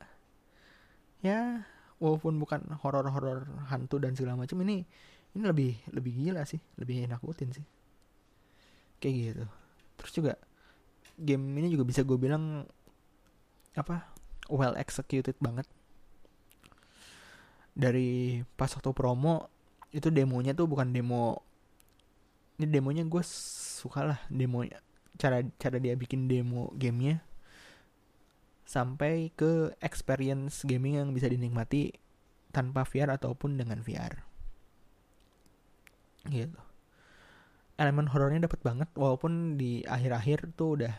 Ya 1.24 1.64
walaupun 2.00 2.40
bukan 2.40 2.64
horor-horor 2.80 3.44
hantu 3.68 4.00
dan 4.00 4.16
segala 4.16 4.40
macam 4.40 4.56
ini 4.64 4.88
ini 5.36 5.42
lebih 5.44 5.72
lebih 5.92 6.12
gila 6.16 6.42
sih 6.48 6.58
lebih 6.80 7.06
nakutin 7.06 7.52
sih 7.52 7.64
kayak 9.00 9.14
gitu. 9.16 9.44
Terus 9.98 10.12
juga 10.14 10.32
game 11.16 11.42
ini 11.60 11.72
juga 11.72 11.84
bisa 11.88 12.04
gue 12.04 12.16
bilang 12.20 12.68
apa 13.74 14.06
well 14.52 14.76
executed 14.76 15.34
banget. 15.40 15.66
Dari 17.74 18.40
pas 18.54 18.70
waktu 18.70 18.92
promo 18.92 19.48
itu 19.90 20.12
demonya 20.12 20.54
tuh 20.54 20.70
bukan 20.70 20.92
demo 20.94 21.42
ini 22.60 22.68
demonya 22.68 23.02
gue 23.08 23.24
suka 23.80 24.04
lah 24.04 24.20
demonya 24.28 24.78
cara 25.16 25.40
cara 25.56 25.80
dia 25.80 25.96
bikin 25.96 26.28
demo 26.28 26.70
gamenya. 26.76 27.24
Sampai 28.68 29.34
ke 29.34 29.74
experience 29.82 30.62
gaming 30.62 31.02
yang 31.02 31.10
bisa 31.10 31.26
dinikmati 31.26 31.90
tanpa 32.54 32.86
VR 32.86 33.18
ataupun 33.18 33.58
dengan 33.58 33.82
VR 33.82 34.30
gitu 36.28 36.69
elemen 37.80 38.12
horornya 38.12 38.44
dapat 38.44 38.60
banget 38.60 38.92
walaupun 38.92 39.56
di 39.56 39.80
akhir-akhir 39.88 40.52
tuh 40.52 40.76
udah 40.76 40.94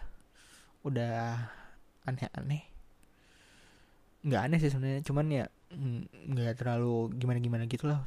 udah 0.82 1.14
aneh-aneh. 2.10 2.66
Nggak 4.26 4.42
aneh 4.42 4.58
sih 4.58 4.74
sebenarnya 4.74 5.06
cuman 5.06 5.26
ya 5.30 5.46
mm, 5.78 6.34
nggak 6.34 6.58
terlalu 6.58 7.14
gimana 7.22 7.38
gimana 7.38 7.64
gitu 7.70 7.86
lah. 7.86 8.02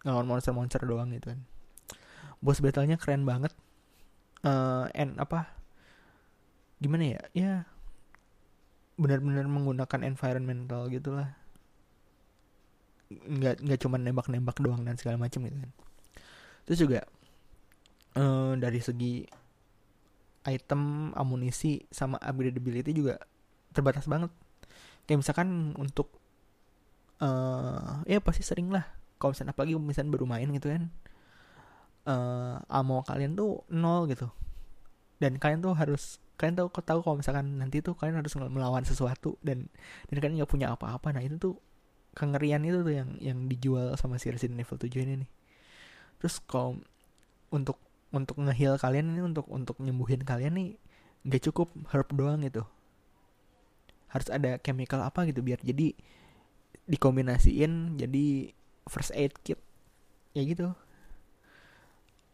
Ngelawan 0.00 0.24
monster-monster 0.24 0.80
doang 0.88 1.12
gitu 1.12 1.36
kan. 1.36 1.44
Bos 2.40 2.64
battlenya 2.64 2.96
keren 2.96 3.28
banget. 3.28 3.52
Uh, 4.40 4.88
and 4.96 5.20
apa 5.20 5.52
gimana 6.80 7.20
ya? 7.20 7.20
Ya 7.36 7.52
benar-benar 8.96 9.44
menggunakan 9.44 10.08
environmental 10.08 10.88
gitulah 10.88 11.36
nggak 13.12 13.60
nggak 13.60 13.80
cuma 13.84 14.00
nembak-nembak 14.00 14.56
doang 14.56 14.82
dan 14.88 14.96
segala 14.96 15.20
macam 15.20 15.44
gitu 15.44 15.56
kan. 15.60 15.72
Terus 16.64 16.78
juga 16.80 17.00
uh, 18.16 18.52
dari 18.58 18.80
segi 18.80 19.22
item 20.46 21.12
amunisi 21.12 21.82
sama 21.90 22.16
upgradability 22.22 22.94
juga 22.96 23.20
terbatas 23.74 24.08
banget. 24.08 24.32
Kayak 25.06 25.22
misalkan 25.22 25.74
untuk 25.76 26.10
uh, 27.20 28.02
ya 28.08 28.18
pasti 28.22 28.42
sering 28.42 28.72
lah. 28.72 28.86
Kalau 29.20 29.32
misalnya 29.32 29.52
apalagi 29.52 29.74
misalnya 29.76 30.10
baru 30.16 30.26
main 30.26 30.48
gitu 30.50 30.68
kan. 30.72 30.84
Uh, 32.06 32.62
ammo 32.70 33.02
kalian 33.02 33.34
tuh 33.34 33.66
nol 33.70 34.06
gitu. 34.06 34.30
Dan 35.18 35.42
kalian 35.42 35.60
tuh 35.64 35.74
harus 35.74 36.22
kalian 36.36 36.54
tahu 36.54 36.68
tahu 36.68 37.00
kalau 37.00 37.16
misalkan 37.18 37.56
nanti 37.56 37.80
tuh 37.80 37.96
kalian 37.96 38.20
harus 38.20 38.36
melawan 38.36 38.84
sesuatu 38.84 39.40
dan 39.40 39.66
dan 40.12 40.16
kalian 40.20 40.42
nggak 40.42 40.50
punya 40.50 40.70
apa-apa. 40.72 41.10
Nah 41.10 41.22
itu 41.24 41.36
tuh 41.40 41.54
kengerian 42.16 42.62
itu 42.64 42.80
tuh 42.80 42.94
yang 42.94 43.10
yang 43.20 43.38
dijual 43.50 43.92
sama 43.98 44.16
si 44.16 44.30
Resident 44.30 44.62
Evil 44.62 44.78
7 44.78 44.88
ini 45.04 45.14
nih. 45.26 45.30
Terus 46.22 46.40
kalau 46.44 46.80
untuk 47.52 47.85
untuk 48.14 48.38
ngehil 48.38 48.78
kalian 48.78 49.14
ini 49.14 49.22
untuk 49.24 49.46
untuk 49.50 49.76
nyembuhin 49.82 50.22
kalian 50.22 50.54
nih 50.54 50.68
nggak 51.26 51.42
cukup 51.50 51.74
herb 51.90 52.06
doang 52.14 52.42
gitu. 52.46 52.62
Harus 54.06 54.30
ada 54.30 54.62
chemical 54.62 55.02
apa 55.02 55.26
gitu 55.26 55.42
biar 55.42 55.58
jadi 55.60 55.92
dikombinasiin 56.86 57.98
jadi 57.98 58.54
first 58.86 59.10
aid 59.12 59.34
kit. 59.42 59.58
Ya 60.32 60.46
gitu. 60.46 60.70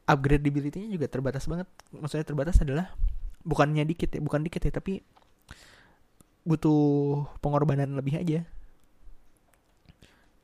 Upgradability-nya 0.05 0.93
juga 0.93 1.09
terbatas 1.09 1.49
banget. 1.49 1.69
Maksudnya 1.95 2.26
terbatas 2.29 2.61
adalah 2.61 2.93
bukannya 3.43 3.83
dikit 3.88 4.12
ya 4.12 4.21
bukan 4.23 4.47
dikit 4.47 4.62
ya 4.62 4.71
tapi 4.71 5.02
butuh 6.45 7.25
pengorbanan 7.41 7.97
lebih 7.97 8.21
aja. 8.21 8.45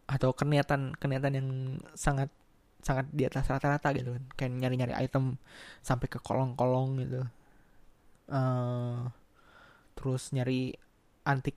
Atau 0.09 0.33
keniatan 0.33 0.97
keniatan 0.97 1.33
yang 1.37 1.49
sangat 1.93 2.33
sangat 2.83 3.11
di 3.11 3.27
atas 3.27 3.47
rata-rata 3.47 3.91
gitu 3.95 4.15
kan. 4.15 4.25
Kayak 4.39 4.53
nyari-nyari 4.65 4.95
item 4.99 5.37
sampai 5.83 6.07
ke 6.07 6.19
kolong-kolong 6.23 7.03
gitu. 7.05 7.23
Uh, 8.29 9.09
terus 9.99 10.31
nyari 10.37 10.77
antik 11.25 11.57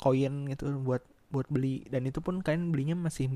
koin 0.00 0.48
gitu 0.50 0.72
buat 0.82 1.04
buat 1.30 1.46
beli. 1.48 1.84
Dan 1.88 2.08
itu 2.08 2.18
pun 2.24 2.40
kalian 2.40 2.72
belinya 2.72 2.96
masih 2.98 3.30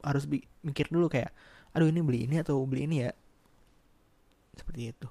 harus 0.00 0.24
mikir 0.64 0.88
dulu 0.88 1.12
kayak 1.12 1.32
aduh 1.76 1.86
ini 1.86 2.00
beli 2.00 2.24
ini 2.26 2.40
atau 2.40 2.64
beli 2.64 2.86
ini 2.88 2.96
ya? 3.08 3.12
Seperti 4.56 4.92
itu. 4.92 5.08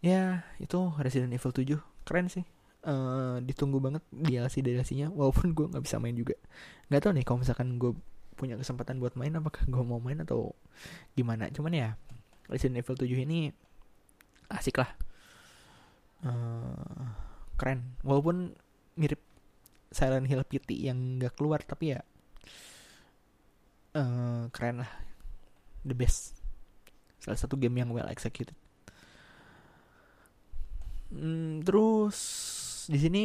Ya 0.00 0.48
itu 0.56 0.78
Resident 0.96 1.36
Evil 1.36 1.52
7 1.52 1.76
keren 2.08 2.28
sih. 2.32 2.44
Uh, 2.80 3.36
ditunggu 3.44 3.76
banget 3.76 4.00
DLC 4.08 4.64
DLC-nya 4.64 5.12
walaupun 5.12 5.52
gue 5.52 5.68
nggak 5.68 5.84
bisa 5.84 6.00
main 6.00 6.16
juga. 6.16 6.32
Nggak 6.88 7.00
tahu 7.04 7.12
nih 7.12 7.24
kalau 7.28 7.38
misalkan 7.44 7.76
gue 7.76 7.92
punya 8.40 8.56
kesempatan 8.56 8.96
buat 8.96 9.12
main 9.20 9.36
apakah 9.36 9.60
gue 9.68 9.84
mau 9.84 10.00
main 10.00 10.24
atau 10.24 10.56
gimana? 11.12 11.52
Cuman 11.52 11.76
ya 11.76 11.88
Resident 12.48 12.80
Evil 12.80 12.96
7 12.96 13.28
ini 13.28 13.52
asik 14.48 14.80
lah. 14.80 14.90
Uh, 16.24 17.04
keren. 17.60 17.92
Walaupun 18.00 18.56
mirip 18.96 19.20
Silent 19.92 20.24
Hill 20.24 20.48
PT 20.48 20.88
yang 20.88 21.20
nggak 21.20 21.36
keluar 21.36 21.60
tapi 21.60 21.92
ya 21.92 22.00
uh, 24.00 24.48
keren 24.48 24.80
lah. 24.80 24.92
The 25.84 25.92
best. 25.92 26.40
Salah 27.20 27.36
satu 27.36 27.60
game 27.60 27.76
yang 27.76 27.92
well 27.92 28.08
executed. 28.08 28.56
Hmm, 31.12 31.60
terus 31.60 32.16
di 32.88 32.96
sini 32.96 33.24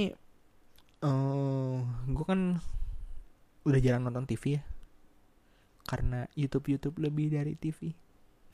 uh, 1.06 1.08
eh, 1.08 1.78
gue 2.12 2.26
kan 2.26 2.58
udah 3.66 3.80
jarang 3.82 4.06
nonton 4.10 4.26
TV 4.26 4.58
ya 4.58 4.62
karena 5.86 6.26
YouTube 6.34 6.74
YouTube 6.74 6.98
lebih 6.98 7.30
dari 7.34 7.54
TV 7.56 7.94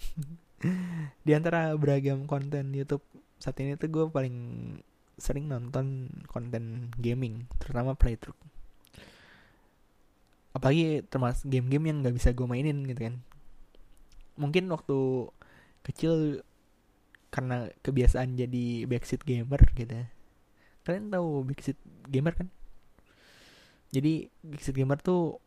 di 1.26 1.32
antara 1.32 1.74
beragam 1.74 2.28
konten 2.30 2.76
YouTube 2.76 3.02
saat 3.42 3.58
ini 3.58 3.74
tuh 3.74 3.90
gue 3.90 4.06
paling 4.14 4.38
sering 5.18 5.50
nonton 5.50 6.10
konten 6.30 6.94
gaming 6.98 7.46
terutama 7.58 7.98
playthrough. 7.98 8.38
Apalagi 10.52 11.06
termasuk 11.08 11.48
game-game 11.48 11.94
yang 11.94 11.98
nggak 12.06 12.16
bisa 12.18 12.30
gue 12.34 12.46
mainin 12.46 12.86
gitu 12.86 13.10
kan. 13.10 13.16
Mungkin 14.38 14.70
waktu 14.70 15.30
kecil 15.86 16.46
karena 17.32 17.72
kebiasaan 17.82 18.36
jadi 18.36 18.86
backseat 18.86 19.24
gamer 19.24 19.62
gitu. 19.74 20.06
Kalian 20.86 21.14
tahu 21.14 21.46
backseat 21.50 21.80
gamer 22.10 22.34
kan? 22.36 22.48
Jadi 23.94 24.28
backseat 24.44 24.76
gamer 24.76 25.00
tuh 25.00 25.40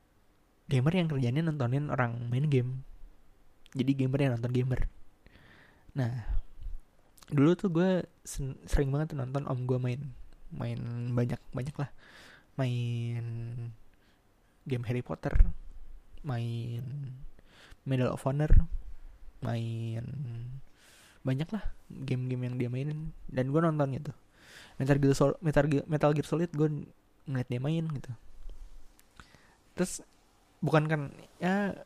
gamer 0.71 0.93
yang 0.97 1.09
kerjanya 1.11 1.43
nontonin 1.45 1.93
orang 1.93 2.29
main 2.33 2.49
game. 2.49 2.85
Jadi 3.75 3.93
gamer 3.95 4.21
yang 4.25 4.33
nonton 4.39 4.53
gamer. 4.55 4.81
Nah 5.99 6.13
dulu 7.33 7.57
tuh 7.57 7.73
gue 7.73 8.05
sering 8.69 8.93
banget 8.93 9.17
tuh 9.17 9.19
nonton 9.21 9.49
om 9.49 9.61
gue 9.65 9.79
main 9.81 10.01
main 10.53 10.79
banyak 11.13 11.41
banyak 11.53 11.77
lah. 11.77 11.91
Main 12.55 13.25
game 14.65 14.85
Harry 14.89 15.05
Potter 15.05 15.35
main 16.25 16.85
Medal 17.85 18.17
of 18.17 18.25
Honor 18.25 18.49
main 19.45 20.05
banyak 21.25 21.49
lah 21.53 21.65
game-game 21.89 22.49
yang 22.49 22.57
dia 22.57 22.69
mainin 22.73 23.13
dan 23.29 23.53
gue 23.53 23.61
nonton 23.61 23.93
gitu. 23.93 24.13
Metal 24.81 24.97
Gear 25.01 25.17
Solid 25.17 25.39
Metal 25.41 25.65
Metal 25.89 26.13
Gear 26.13 26.29
Solid 26.29 26.51
gue 26.53 26.89
ngeliat 27.29 27.49
dia 27.49 27.61
main 27.61 27.85
gitu. 27.93 28.13
Terus 29.77 30.05
bukan 30.65 30.89
kan 30.89 31.01
ya 31.37 31.77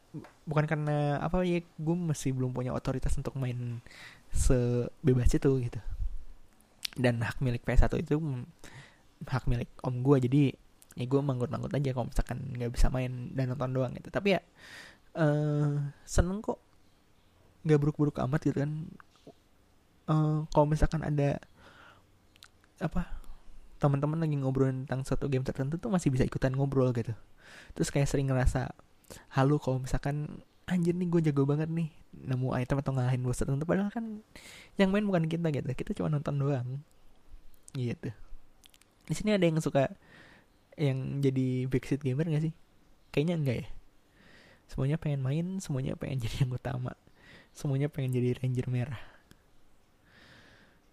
bukan 0.46 0.70
karena 0.70 1.18
apa 1.18 1.42
ya 1.42 1.58
gue 1.58 1.96
masih 1.98 2.30
belum 2.30 2.54
punya 2.54 2.70
otoritas 2.70 3.18
untuk 3.18 3.34
main 3.34 3.82
sebebas 4.30 5.34
itu 5.34 5.50
gitu. 5.66 5.80
Dan 6.94 7.18
hak 7.26 7.42
milik 7.42 7.66
PS1 7.66 7.90
itu 7.98 8.22
hak 9.26 9.50
milik 9.50 9.66
om 9.82 9.98
gue 10.06 10.16
jadi 10.22 10.42
ya 10.94 11.04
gue 11.06 11.20
manggut-manggut 11.22 11.74
aja 11.74 11.90
kalau 11.90 12.06
misalkan 12.06 12.38
nggak 12.54 12.70
bisa 12.70 12.86
main 12.94 13.34
dan 13.34 13.50
nonton 13.50 13.74
doang 13.74 13.92
gitu. 13.98 14.14
Tapi 14.14 14.38
ya 14.38 14.40
uh, 15.18 15.82
seneng 16.06 16.38
kok. 16.38 16.62
Nggak 17.66 17.78
buruk-buruk 17.82 18.22
amat 18.22 18.40
gitu 18.46 18.62
kan. 18.62 18.72
Uh, 20.06 20.46
kalau 20.54 20.70
misalkan 20.70 21.02
ada 21.02 21.42
apa 22.78 23.10
teman-teman 23.78 24.18
lagi 24.18 24.36
ngobrol 24.38 24.70
tentang 24.84 25.06
suatu 25.06 25.30
game 25.30 25.46
tertentu 25.46 25.78
tuh 25.78 25.90
masih 25.90 26.10
bisa 26.10 26.26
ikutan 26.26 26.54
ngobrol 26.54 26.90
gitu 26.94 27.14
terus 27.72 27.88
kayak 27.94 28.10
sering 28.10 28.28
ngerasa 28.30 28.74
halu 29.38 29.56
kalau 29.62 29.80
misalkan 29.80 30.42
anjir 30.68 30.92
nih 30.92 31.08
gue 31.08 31.20
jago 31.32 31.48
banget 31.48 31.70
nih 31.72 31.88
nemu 32.12 32.52
item 32.58 32.76
atau 32.84 32.92
ngalahin 32.92 33.22
bos 33.24 33.38
tertentu 33.40 33.64
padahal 33.64 33.88
kan 33.88 34.20
yang 34.76 34.92
main 34.92 35.06
bukan 35.06 35.24
kita 35.30 35.48
gitu 35.48 35.64
kita 35.72 35.90
cuma 35.96 36.12
nonton 36.12 36.36
doang 36.36 36.84
gitu 37.72 38.12
di 39.08 39.14
sini 39.16 39.32
ada 39.32 39.44
yang 39.48 39.56
suka 39.64 39.88
yang 40.78 41.24
jadi 41.24 41.66
backseat 41.66 42.00
gamer 42.04 42.30
gak 42.30 42.44
sih? 42.48 42.54
Kayaknya 43.10 43.34
enggak 43.34 43.56
ya. 43.66 43.68
Semuanya 44.70 44.96
pengen 45.00 45.20
main, 45.24 45.46
semuanya 45.58 45.98
pengen 45.98 46.20
jadi 46.24 46.46
yang 46.46 46.54
utama. 46.54 46.94
Semuanya 47.50 47.90
pengen 47.90 48.14
jadi 48.14 48.38
ranger 48.38 48.68
merah. 48.70 49.02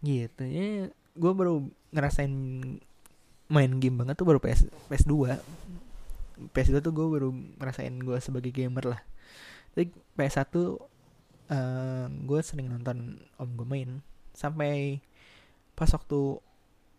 Gitu 0.02 0.44
ya. 0.48 0.90
Gue 1.16 1.32
baru 1.32 1.66
ngerasain 1.96 2.32
main 3.46 3.72
game 3.80 3.98
banget 4.04 4.20
tuh 4.20 4.28
baru 4.28 4.44
PS 4.44 4.68
PS2. 4.92 5.40
PS2 6.52 6.84
tuh 6.84 6.92
gue 6.92 7.08
baru 7.08 7.30
ngerasain 7.32 7.96
gue 7.96 8.18
sebagai 8.20 8.52
gamer 8.52 8.96
lah. 8.96 9.02
Tapi 9.72 9.92
PS1 10.20 10.52
uh, 11.52 12.06
gue 12.12 12.40
sering 12.44 12.70
nonton 12.70 13.20
om 13.40 13.50
gue 13.56 13.68
main 13.68 14.04
sampai 14.36 15.00
pas 15.76 15.88
waktu 15.92 16.40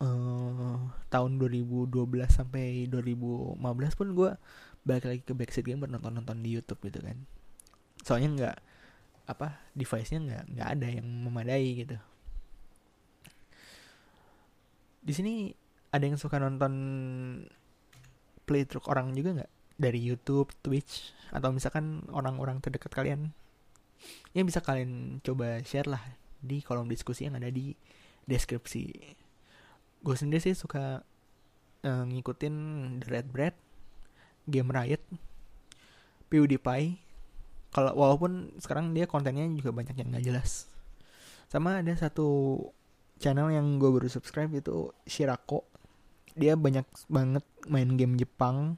uh, 0.00 0.76
tahun 1.08 1.30
2012 1.40 1.92
sampai 2.28 2.88
2015 2.88 3.60
pun 3.98 4.08
gue 4.12 4.30
balik 4.86 5.04
lagi 5.08 5.22
ke 5.24 5.32
Backseat 5.34 5.66
Gamer 5.66 5.90
nonton-nonton 5.90 6.40
di 6.44 6.54
YouTube 6.54 6.78
gitu 6.86 7.02
kan 7.02 7.18
soalnya 8.06 8.28
nggak 8.30 8.56
apa 9.26 9.58
device-nya 9.74 10.20
nggak 10.22 10.44
nggak 10.54 10.68
ada 10.78 10.86
yang 10.86 11.06
memadai 11.26 11.66
gitu 11.82 11.96
di 15.06 15.12
sini 15.14 15.54
ada 15.94 16.02
yang 16.02 16.18
suka 16.18 16.42
nonton 16.42 16.74
playthrough 18.42 18.90
orang 18.90 19.14
juga 19.14 19.42
nggak 19.42 19.52
dari 19.78 20.02
YouTube, 20.02 20.50
Twitch 20.66 21.14
atau 21.30 21.54
misalkan 21.54 22.02
orang-orang 22.10 22.58
terdekat 22.58 22.90
kalian 22.90 23.30
yang 24.34 24.44
bisa 24.44 24.58
kalian 24.58 25.22
coba 25.22 25.62
share 25.62 25.86
lah 25.86 26.02
di 26.42 26.60
kolom 26.60 26.90
diskusi 26.90 27.24
yang 27.24 27.38
ada 27.38 27.48
di 27.48 27.72
deskripsi 28.26 28.84
gue 30.06 30.14
sendiri 30.14 30.38
sih 30.38 30.54
suka 30.54 31.02
uh, 31.82 32.04
ngikutin 32.06 32.54
The 33.02 33.08
Red 33.10 33.26
Bread, 33.30 33.54
Game 34.46 34.70
Riot, 34.70 35.02
PewDiePie. 36.30 37.02
Kalau 37.74 37.92
walaupun 37.98 38.54
sekarang 38.62 38.94
dia 38.94 39.10
kontennya 39.10 39.44
juga 39.50 39.74
banyak 39.74 39.98
yang 39.98 40.14
nggak 40.14 40.26
jelas. 40.26 40.70
Sama 41.50 41.82
ada 41.82 41.92
satu 41.98 42.54
channel 43.16 43.48
yang 43.52 43.80
gue 43.80 43.88
baru 43.88 44.08
subscribe 44.08 44.52
itu 44.52 44.92
Shirako. 45.08 45.64
Dia 46.36 46.54
banyak 46.54 46.84
banget 47.08 47.44
main 47.66 47.96
game 47.96 48.20
Jepang 48.20 48.76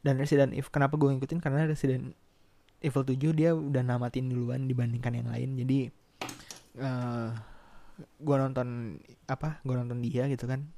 dan 0.00 0.16
Resident 0.16 0.56
Evil. 0.56 0.72
Kenapa 0.72 0.96
gue 0.96 1.12
ngikutin? 1.12 1.40
Karena 1.44 1.68
Resident 1.68 2.16
Evil 2.80 3.04
7 3.04 3.36
dia 3.36 3.50
udah 3.52 3.82
namatin 3.84 4.32
duluan 4.32 4.64
dibandingkan 4.64 5.12
yang 5.20 5.28
lain. 5.28 5.50
Jadi 5.60 5.78
uh, 6.80 7.30
gue 7.96 8.36
nonton 8.36 9.00
apa 9.24 9.60
gue 9.64 9.74
nonton 9.74 10.04
dia 10.04 10.28
gitu 10.28 10.44
kan 10.44 10.68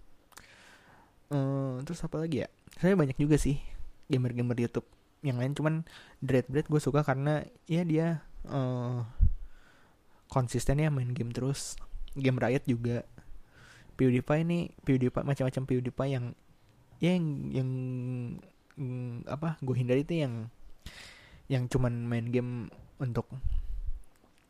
uh, 1.34 1.82
terus 1.82 1.98
apa 2.06 2.22
lagi 2.22 2.46
ya 2.46 2.48
saya 2.78 2.94
banyak 2.94 3.18
juga 3.18 3.34
sih 3.34 3.58
gamer-gamer 4.06 4.54
YouTube 4.54 4.86
yang 5.26 5.42
lain 5.42 5.52
cuman 5.58 5.82
Dread 6.22 6.46
Bread 6.46 6.70
gue 6.70 6.78
suka 6.78 7.02
karena 7.02 7.42
ya 7.66 7.82
dia 7.82 8.22
uh, 8.46 9.02
konsisten 10.30 10.78
ya 10.78 10.94
main 10.94 11.10
game 11.10 11.34
terus 11.34 11.74
game 12.18 12.38
Riot 12.38 12.64
juga. 12.66 13.06
PewDiePie 13.98 14.42
ini 14.46 14.58
PewDiePie 14.86 15.26
macam-macam 15.26 15.62
PewDiePie 15.66 16.10
yang 16.14 16.24
ya 16.98 17.10
yang 17.14 17.26
yang 17.50 17.70
mm, 18.78 19.26
apa 19.26 19.58
gue 19.58 19.74
hindari 19.74 20.02
itu 20.06 20.22
yang 20.22 20.50
yang 21.50 21.66
cuman 21.66 22.06
main 22.06 22.30
game 22.30 22.70
untuk 23.02 23.26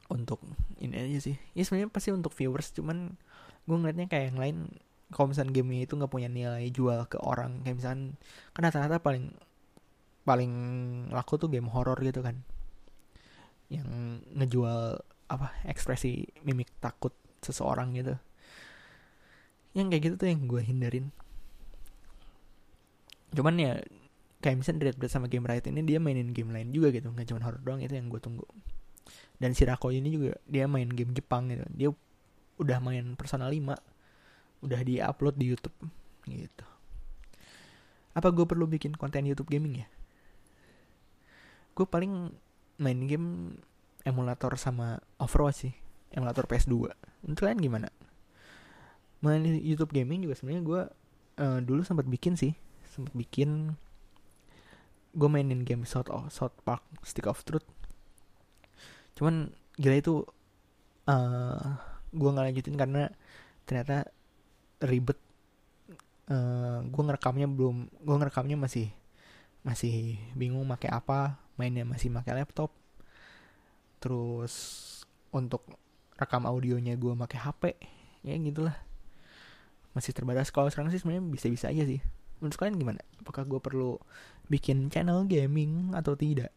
untuk 0.09 0.41
ini 0.81 0.97
aja 0.97 1.33
sih. 1.33 1.37
Ya 1.53 1.65
sebenarnya 1.65 1.93
pasti 1.93 2.13
untuk 2.13 2.33
viewers 2.37 2.73
cuman 2.73 3.17
gue 3.69 3.77
ngeliatnya 3.77 4.09
kayak 4.09 4.33
yang 4.33 4.39
lain 4.41 4.57
kalau 5.13 5.33
misalnya 5.33 5.53
game 5.57 5.85
itu 5.85 5.97
nggak 5.97 6.13
punya 6.13 6.29
nilai 6.29 6.69
jual 6.69 7.09
ke 7.09 7.17
orang 7.21 7.65
kayak 7.65 7.81
misalnya 7.81 8.13
kan 8.53 8.63
rata-rata 8.69 9.01
paling 9.01 9.33
paling 10.29 10.53
laku 11.09 11.41
tuh 11.41 11.49
game 11.49 11.69
horror 11.73 11.97
gitu 12.05 12.21
kan. 12.21 12.45
Yang 13.73 13.89
ngejual 14.37 15.01
apa 15.29 15.53
ekspresi 15.69 16.25
mimik 16.45 16.73
takut 16.81 17.13
seseorang 17.42 17.94
gitu. 17.96 18.14
Yang 19.77 19.87
kayak 19.94 20.03
gitu 20.03 20.14
tuh 20.18 20.29
yang 20.29 20.42
gue 20.46 20.62
hindarin. 20.62 21.07
Cuman 23.35 23.55
ya 23.61 23.72
kayak 24.38 24.57
misalnya 24.62 24.90
Red 24.90 24.98
Dead 25.03 25.11
sama 25.11 25.27
Game 25.27 25.44
Riot 25.44 25.66
ini 25.68 25.83
dia 25.85 25.98
mainin 25.98 26.33
game 26.33 26.51
lain 26.55 26.70
juga 26.72 26.94
gitu. 26.94 27.11
Nggak 27.11 27.27
cuma 27.31 27.40
horror 27.44 27.62
doang 27.62 27.81
itu 27.83 27.94
yang 27.94 28.09
gue 28.09 28.20
tunggu. 28.22 28.46
Dan 29.38 29.55
si 29.55 29.62
Rako 29.62 29.94
ini 29.94 30.11
juga 30.11 30.35
dia 30.48 30.66
main 30.66 30.88
game 30.90 31.14
Jepang 31.14 31.46
gitu. 31.51 31.64
Dia 31.70 31.88
udah 32.59 32.79
main 32.83 33.14
Persona 33.14 33.46
5 33.46 34.66
udah 34.66 34.81
di 34.83 34.98
upload 34.98 35.38
di 35.38 35.46
YouTube 35.55 35.77
gitu. 36.27 36.66
Apa 38.18 38.35
gue 38.35 38.42
perlu 38.42 38.66
bikin 38.66 38.98
konten 38.98 39.22
YouTube 39.22 39.46
gaming 39.46 39.87
ya? 39.87 39.88
Gue 41.79 41.87
paling 41.87 42.35
main 42.83 43.01
game 43.07 43.55
emulator 44.03 44.59
sama 44.59 44.98
Overwatch 45.22 45.68
sih 45.68 45.74
emulator 46.11 46.48
PS2 46.48 46.88
untuk 47.27 47.47
kalian 47.47 47.61
gimana? 47.63 47.89
Main 49.25 49.43
YouTube 49.43 49.91
gaming 49.91 50.23
juga 50.23 50.39
sebenarnya 50.39 50.63
gue 50.63 50.81
uh, 51.43 51.59
dulu 51.63 51.83
sempat 51.83 52.07
bikin 52.07 52.39
sih 52.39 52.55
sempat 52.87 53.15
bikin 53.15 53.79
gue 55.15 55.29
mainin 55.31 55.63
game 55.63 55.83
South 55.87 56.11
of, 56.11 56.31
South 56.31 56.55
Park 56.63 56.85
Stick 57.03 57.27
of 57.27 57.41
Truth. 57.43 57.67
Cuman 59.19 59.51
gila 59.79 59.97
itu 59.99 60.23
uh, 61.07 61.15
eh, 61.15 61.63
gue 62.15 62.29
nggak 62.29 62.47
lanjutin 62.53 62.77
karena 62.77 63.11
ternyata 63.65 64.07
ribet. 64.85 65.19
Uh, 66.29 66.85
gue 66.85 67.03
ngerekamnya 67.09 67.49
belum 67.49 67.89
gue 68.05 68.15
ngerekamnya 68.21 68.61
masih 68.61 68.93
masih 69.65 70.21
bingung 70.37 70.69
pakai 70.69 70.93
apa 70.93 71.41
mainnya 71.57 71.83
masih 71.89 72.13
pakai 72.13 72.37
laptop. 72.39 72.71
Terus 73.99 74.55
untuk 75.33 75.67
rekam 76.19 76.45
audionya 76.45 76.99
gue 76.99 77.15
pakai 77.15 77.39
HP 77.39 77.63
ya 78.27 78.35
gitulah. 78.37 78.77
Masih 79.95 80.13
terbatas. 80.13 80.51
Kalau 80.51 80.69
sekarang 80.69 80.91
sih 80.91 80.99
sebenarnya 80.99 81.25
bisa-bisa 81.31 81.71
aja 81.71 81.83
sih. 81.87 82.03
Menurut 82.43 82.59
kalian 82.59 82.77
gimana? 82.79 83.01
Apakah 83.23 83.47
gue 83.47 83.59
perlu 83.63 83.99
bikin 84.51 84.91
channel 84.91 85.27
gaming 85.27 85.95
atau 85.95 86.19
tidak? 86.19 86.51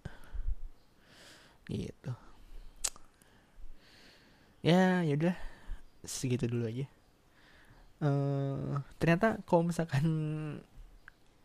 Gitu. 1.69 2.12
Ya 4.62 5.02
yaudah 5.02 5.34
segitu 6.06 6.50
dulu 6.50 6.69
aja. 6.69 6.86
Uh, 8.02 8.82
ternyata 8.97 9.38
kalau 9.45 9.69
misalkan 9.69 10.06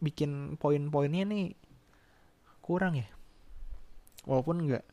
bikin 0.00 0.56
poin-poinnya 0.60 1.24
nih 1.28 1.56
kurang 2.60 2.96
ya. 2.96 3.08
Walaupun 4.26 4.68
nggak 4.68 4.84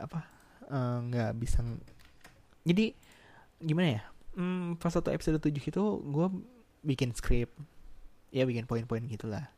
apa 0.00 0.26
eh, 0.66 0.98
nggak 1.06 1.30
uh, 1.30 1.36
bisa 1.38 1.62
jadi 2.64 2.92
gimana 3.60 3.88
ya? 4.00 4.02
Hmm, 4.36 4.78
pas 4.78 4.94
satu 4.94 5.10
episode 5.10 5.42
7 5.42 5.52
itu 5.52 5.84
gue 6.00 6.26
bikin 6.80 7.12
skrip 7.12 7.50
ya 8.30 8.46
bikin 8.46 8.64
poin-poin 8.64 9.04
gitulah 9.04 9.50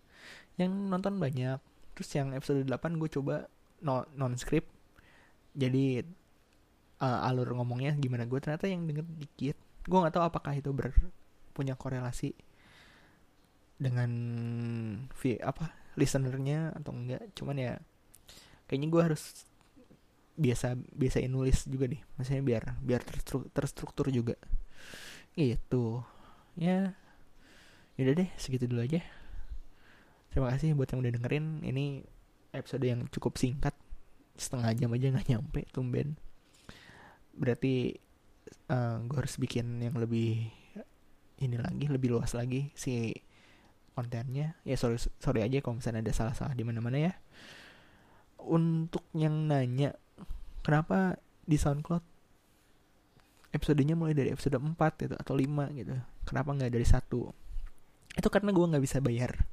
yang 0.56 0.72
nonton 0.90 1.16
banyak. 1.20 1.60
Terus 1.92 2.10
yang 2.16 2.32
episode 2.32 2.64
8 2.64 3.00
gue 3.00 3.08
coba 3.12 3.46
no, 3.84 4.08
non 4.16 4.34
script 4.40 4.68
jadi 5.52 6.06
uh, 7.04 7.28
alur 7.28 7.52
ngomongnya 7.52 7.92
gimana. 7.98 8.24
Gue 8.24 8.40
ternyata 8.40 8.68
yang 8.68 8.88
denger 8.88 9.04
dikit. 9.20 9.56
Gue 9.84 9.98
nggak 10.00 10.14
tahu 10.16 10.24
apakah 10.24 10.52
itu 10.56 10.72
ber 10.72 10.94
punya 11.52 11.76
korelasi 11.76 12.32
dengan 13.76 14.10
v 15.12 15.36
apa 15.42 15.68
listenernya 16.00 16.72
atau 16.80 16.96
enggak. 16.96 17.22
Cuman 17.36 17.56
ya 17.60 17.72
kayaknya 18.70 18.88
gue 18.88 19.02
harus 19.04 19.44
biasa 20.32 20.80
biasain 20.96 21.28
nulis 21.28 21.68
juga 21.68 21.92
deh 21.92 22.00
maksudnya 22.16 22.40
biar 22.40 22.62
biar 22.80 23.02
terstruktur, 23.52 24.08
juga 24.08 24.34
itu 25.36 26.00
ya 26.56 26.96
Yaudah 28.00 28.24
deh, 28.24 28.30
segitu 28.40 28.64
dulu 28.64 28.80
aja. 28.80 29.04
Terima 30.32 30.48
kasih 30.48 30.72
buat 30.72 30.88
yang 30.88 31.04
udah 31.04 31.12
dengerin. 31.12 31.60
Ini 31.60 31.84
episode 32.56 32.84
yang 32.88 33.04
cukup 33.12 33.36
singkat. 33.36 33.76
Setengah 34.32 34.72
jam 34.72 34.90
aja 34.96 35.12
nggak 35.12 35.28
nyampe, 35.28 35.60
tumben. 35.76 36.16
Berarti 37.36 38.00
uh, 38.72 38.74
eh, 38.74 38.96
gue 39.04 39.16
harus 39.20 39.36
bikin 39.36 39.78
yang 39.84 39.94
lebih 40.00 40.48
ini 41.42 41.56
lagi, 41.60 41.84
lebih 41.86 42.16
luas 42.16 42.32
lagi 42.32 42.72
si 42.72 43.12
kontennya. 43.92 44.56
Ya 44.64 44.80
sorry 44.80 44.96
sorry 45.20 45.44
aja 45.44 45.60
kalau 45.60 45.78
misalnya 45.84 46.00
ada 46.00 46.16
salah-salah 46.16 46.56
di 46.56 46.64
mana-mana 46.64 46.96
ya. 46.96 47.12
Untuk 48.40 49.04
yang 49.12 49.52
nanya 49.52 49.92
kenapa 50.62 51.18
di 51.44 51.58
SoundCloud? 51.58 52.04
Episodenya 53.52 53.92
mulai 53.92 54.16
dari 54.16 54.32
episode 54.32 54.56
4 54.56 54.72
gitu 55.04 55.14
atau 55.14 55.34
5 55.36 55.76
gitu. 55.76 55.94
Kenapa 56.24 56.56
nggak 56.56 56.72
dari 56.72 56.86
satu? 56.88 57.28
itu 58.12 58.28
karena 58.28 58.52
gue 58.52 58.64
nggak 58.68 58.84
bisa 58.84 59.00
bayar 59.00 59.48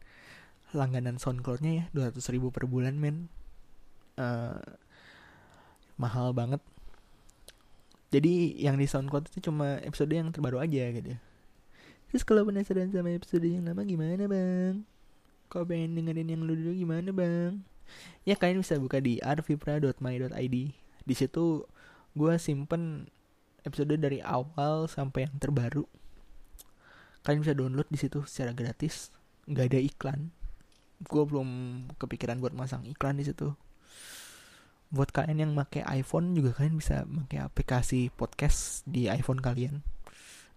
langganan 0.76 1.18
SoundCloudnya 1.18 1.72
ya 1.72 1.86
200 2.12 2.34
ribu 2.36 2.52
per 2.54 2.70
bulan 2.70 3.00
men. 3.00 3.32
Uh, 4.20 4.60
mahal 5.96 6.36
banget. 6.36 6.60
Jadi 8.12 8.58
yang 8.60 8.76
di 8.76 8.86
SoundCloud 8.86 9.32
itu 9.32 9.50
cuma 9.50 9.80
episode 9.82 10.12
yang 10.12 10.30
terbaru 10.30 10.60
aja 10.60 10.92
gitu. 10.92 11.16
Terus 12.10 12.24
kalau 12.26 12.46
penasaran 12.46 12.90
sama 12.90 13.14
episode 13.14 13.46
yang 13.46 13.66
lama 13.66 13.86
gimana 13.86 14.26
bang? 14.26 14.82
Kalau 15.50 15.66
pengen 15.66 15.98
dengerin 15.98 16.30
yang 16.30 16.42
dulu 16.46 16.74
gimana 16.74 17.10
bang? 17.10 17.62
Ya 18.26 18.38
kalian 18.38 18.62
bisa 18.62 18.78
buka 18.78 19.02
di 19.02 19.18
arvipra.my.id 19.22 20.56
di 21.10 21.18
situ 21.18 21.66
gue 22.14 22.34
simpen 22.38 23.10
episode 23.66 23.98
dari 23.98 24.22
awal 24.22 24.86
sampai 24.86 25.26
yang 25.26 25.36
terbaru. 25.42 25.90
Kalian 27.26 27.42
bisa 27.42 27.58
download 27.58 27.90
di 27.90 27.98
situ 27.98 28.22
secara 28.30 28.54
gratis. 28.54 29.10
Nggak 29.50 29.66
ada 29.74 29.80
iklan. 29.82 30.20
Gue 31.02 31.24
belum 31.26 31.50
kepikiran 31.98 32.38
buat 32.38 32.54
masang 32.54 32.86
iklan 32.86 33.18
di 33.18 33.26
situ. 33.26 33.58
Buat 34.94 35.10
kalian 35.10 35.50
yang 35.50 35.52
pakai 35.58 35.86
iPhone 35.98 36.38
juga 36.38 36.54
kalian 36.62 36.78
bisa 36.78 37.06
pakai 37.06 37.42
aplikasi 37.42 38.14
podcast 38.14 38.86
di 38.86 39.10
iPhone 39.10 39.42
kalian. 39.42 39.82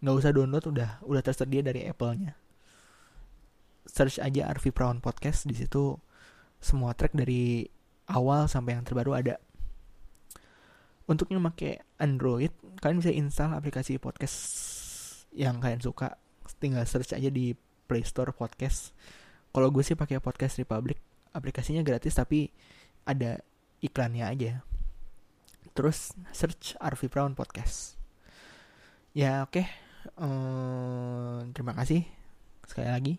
Nggak 0.04 0.14
usah 0.20 0.30
download 0.36 0.64
udah 0.68 0.90
udah 1.04 1.22
tersedia 1.24 1.64
dari 1.64 1.88
Apple-nya. 1.88 2.36
Search 3.88 4.22
aja 4.22 4.46
Arvi 4.46 4.70
Prawn 4.70 5.02
Podcast 5.02 5.48
di 5.48 5.58
situ 5.58 5.98
semua 6.62 6.94
track 6.94 7.18
dari 7.18 7.66
awal 8.06 8.46
sampai 8.46 8.78
yang 8.78 8.86
terbaru 8.86 9.18
ada 9.18 9.42
untuk 11.12 11.28
yang 11.28 11.44
pakai 11.44 11.84
Android 12.00 12.48
kalian 12.80 13.04
bisa 13.04 13.12
install 13.12 13.52
aplikasi 13.52 14.00
podcast 14.00 14.36
yang 15.36 15.60
kalian 15.60 15.84
suka. 15.84 16.16
Tinggal 16.56 16.88
search 16.88 17.12
aja 17.12 17.28
di 17.28 17.52
Play 17.86 18.02
Store 18.06 18.32
podcast. 18.32 18.96
Kalau 19.52 19.68
gue 19.68 19.84
sih 19.84 19.92
pakai 19.92 20.24
podcast 20.24 20.56
Republic. 20.56 20.96
Aplikasinya 21.36 21.84
gratis 21.84 22.16
tapi 22.16 22.48
ada 23.04 23.40
iklannya 23.84 24.24
aja. 24.24 24.52
Terus 25.76 26.16
search 26.32 26.76
Arvi 26.80 27.12
Brown 27.12 27.36
podcast. 27.36 28.00
Ya 29.12 29.44
oke. 29.44 29.60
Okay. 29.60 29.66
eh, 30.16 31.38
terima 31.52 31.76
kasih 31.76 32.08
sekali 32.64 32.88
lagi. 32.88 33.14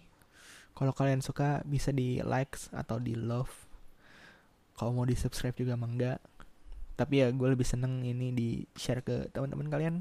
Kalau 0.74 0.90
kalian 0.90 1.22
suka 1.22 1.62
bisa 1.70 1.94
di 1.94 2.18
likes 2.26 2.74
atau 2.74 2.98
di 2.98 3.14
love. 3.14 3.54
Kalau 4.74 4.90
mau 4.90 5.06
di 5.06 5.14
subscribe 5.14 5.54
juga 5.54 5.78
mangga 5.78 6.18
tapi 6.94 7.26
ya 7.26 7.34
gue 7.34 7.48
lebih 7.50 7.66
seneng 7.66 8.06
ini 8.06 8.30
di 8.34 8.48
share 8.78 9.02
ke 9.02 9.30
teman-teman 9.34 9.68
kalian. 9.70 9.96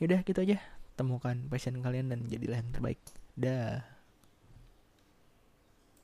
Yaudah 0.00 0.24
gitu 0.24 0.40
aja. 0.42 0.58
Temukan 0.96 1.48
passion 1.48 1.78
kalian 1.80 2.12
dan 2.12 2.24
jadilah 2.28 2.60
yang 2.60 2.72
terbaik. 2.72 3.00
Dah 3.36 3.84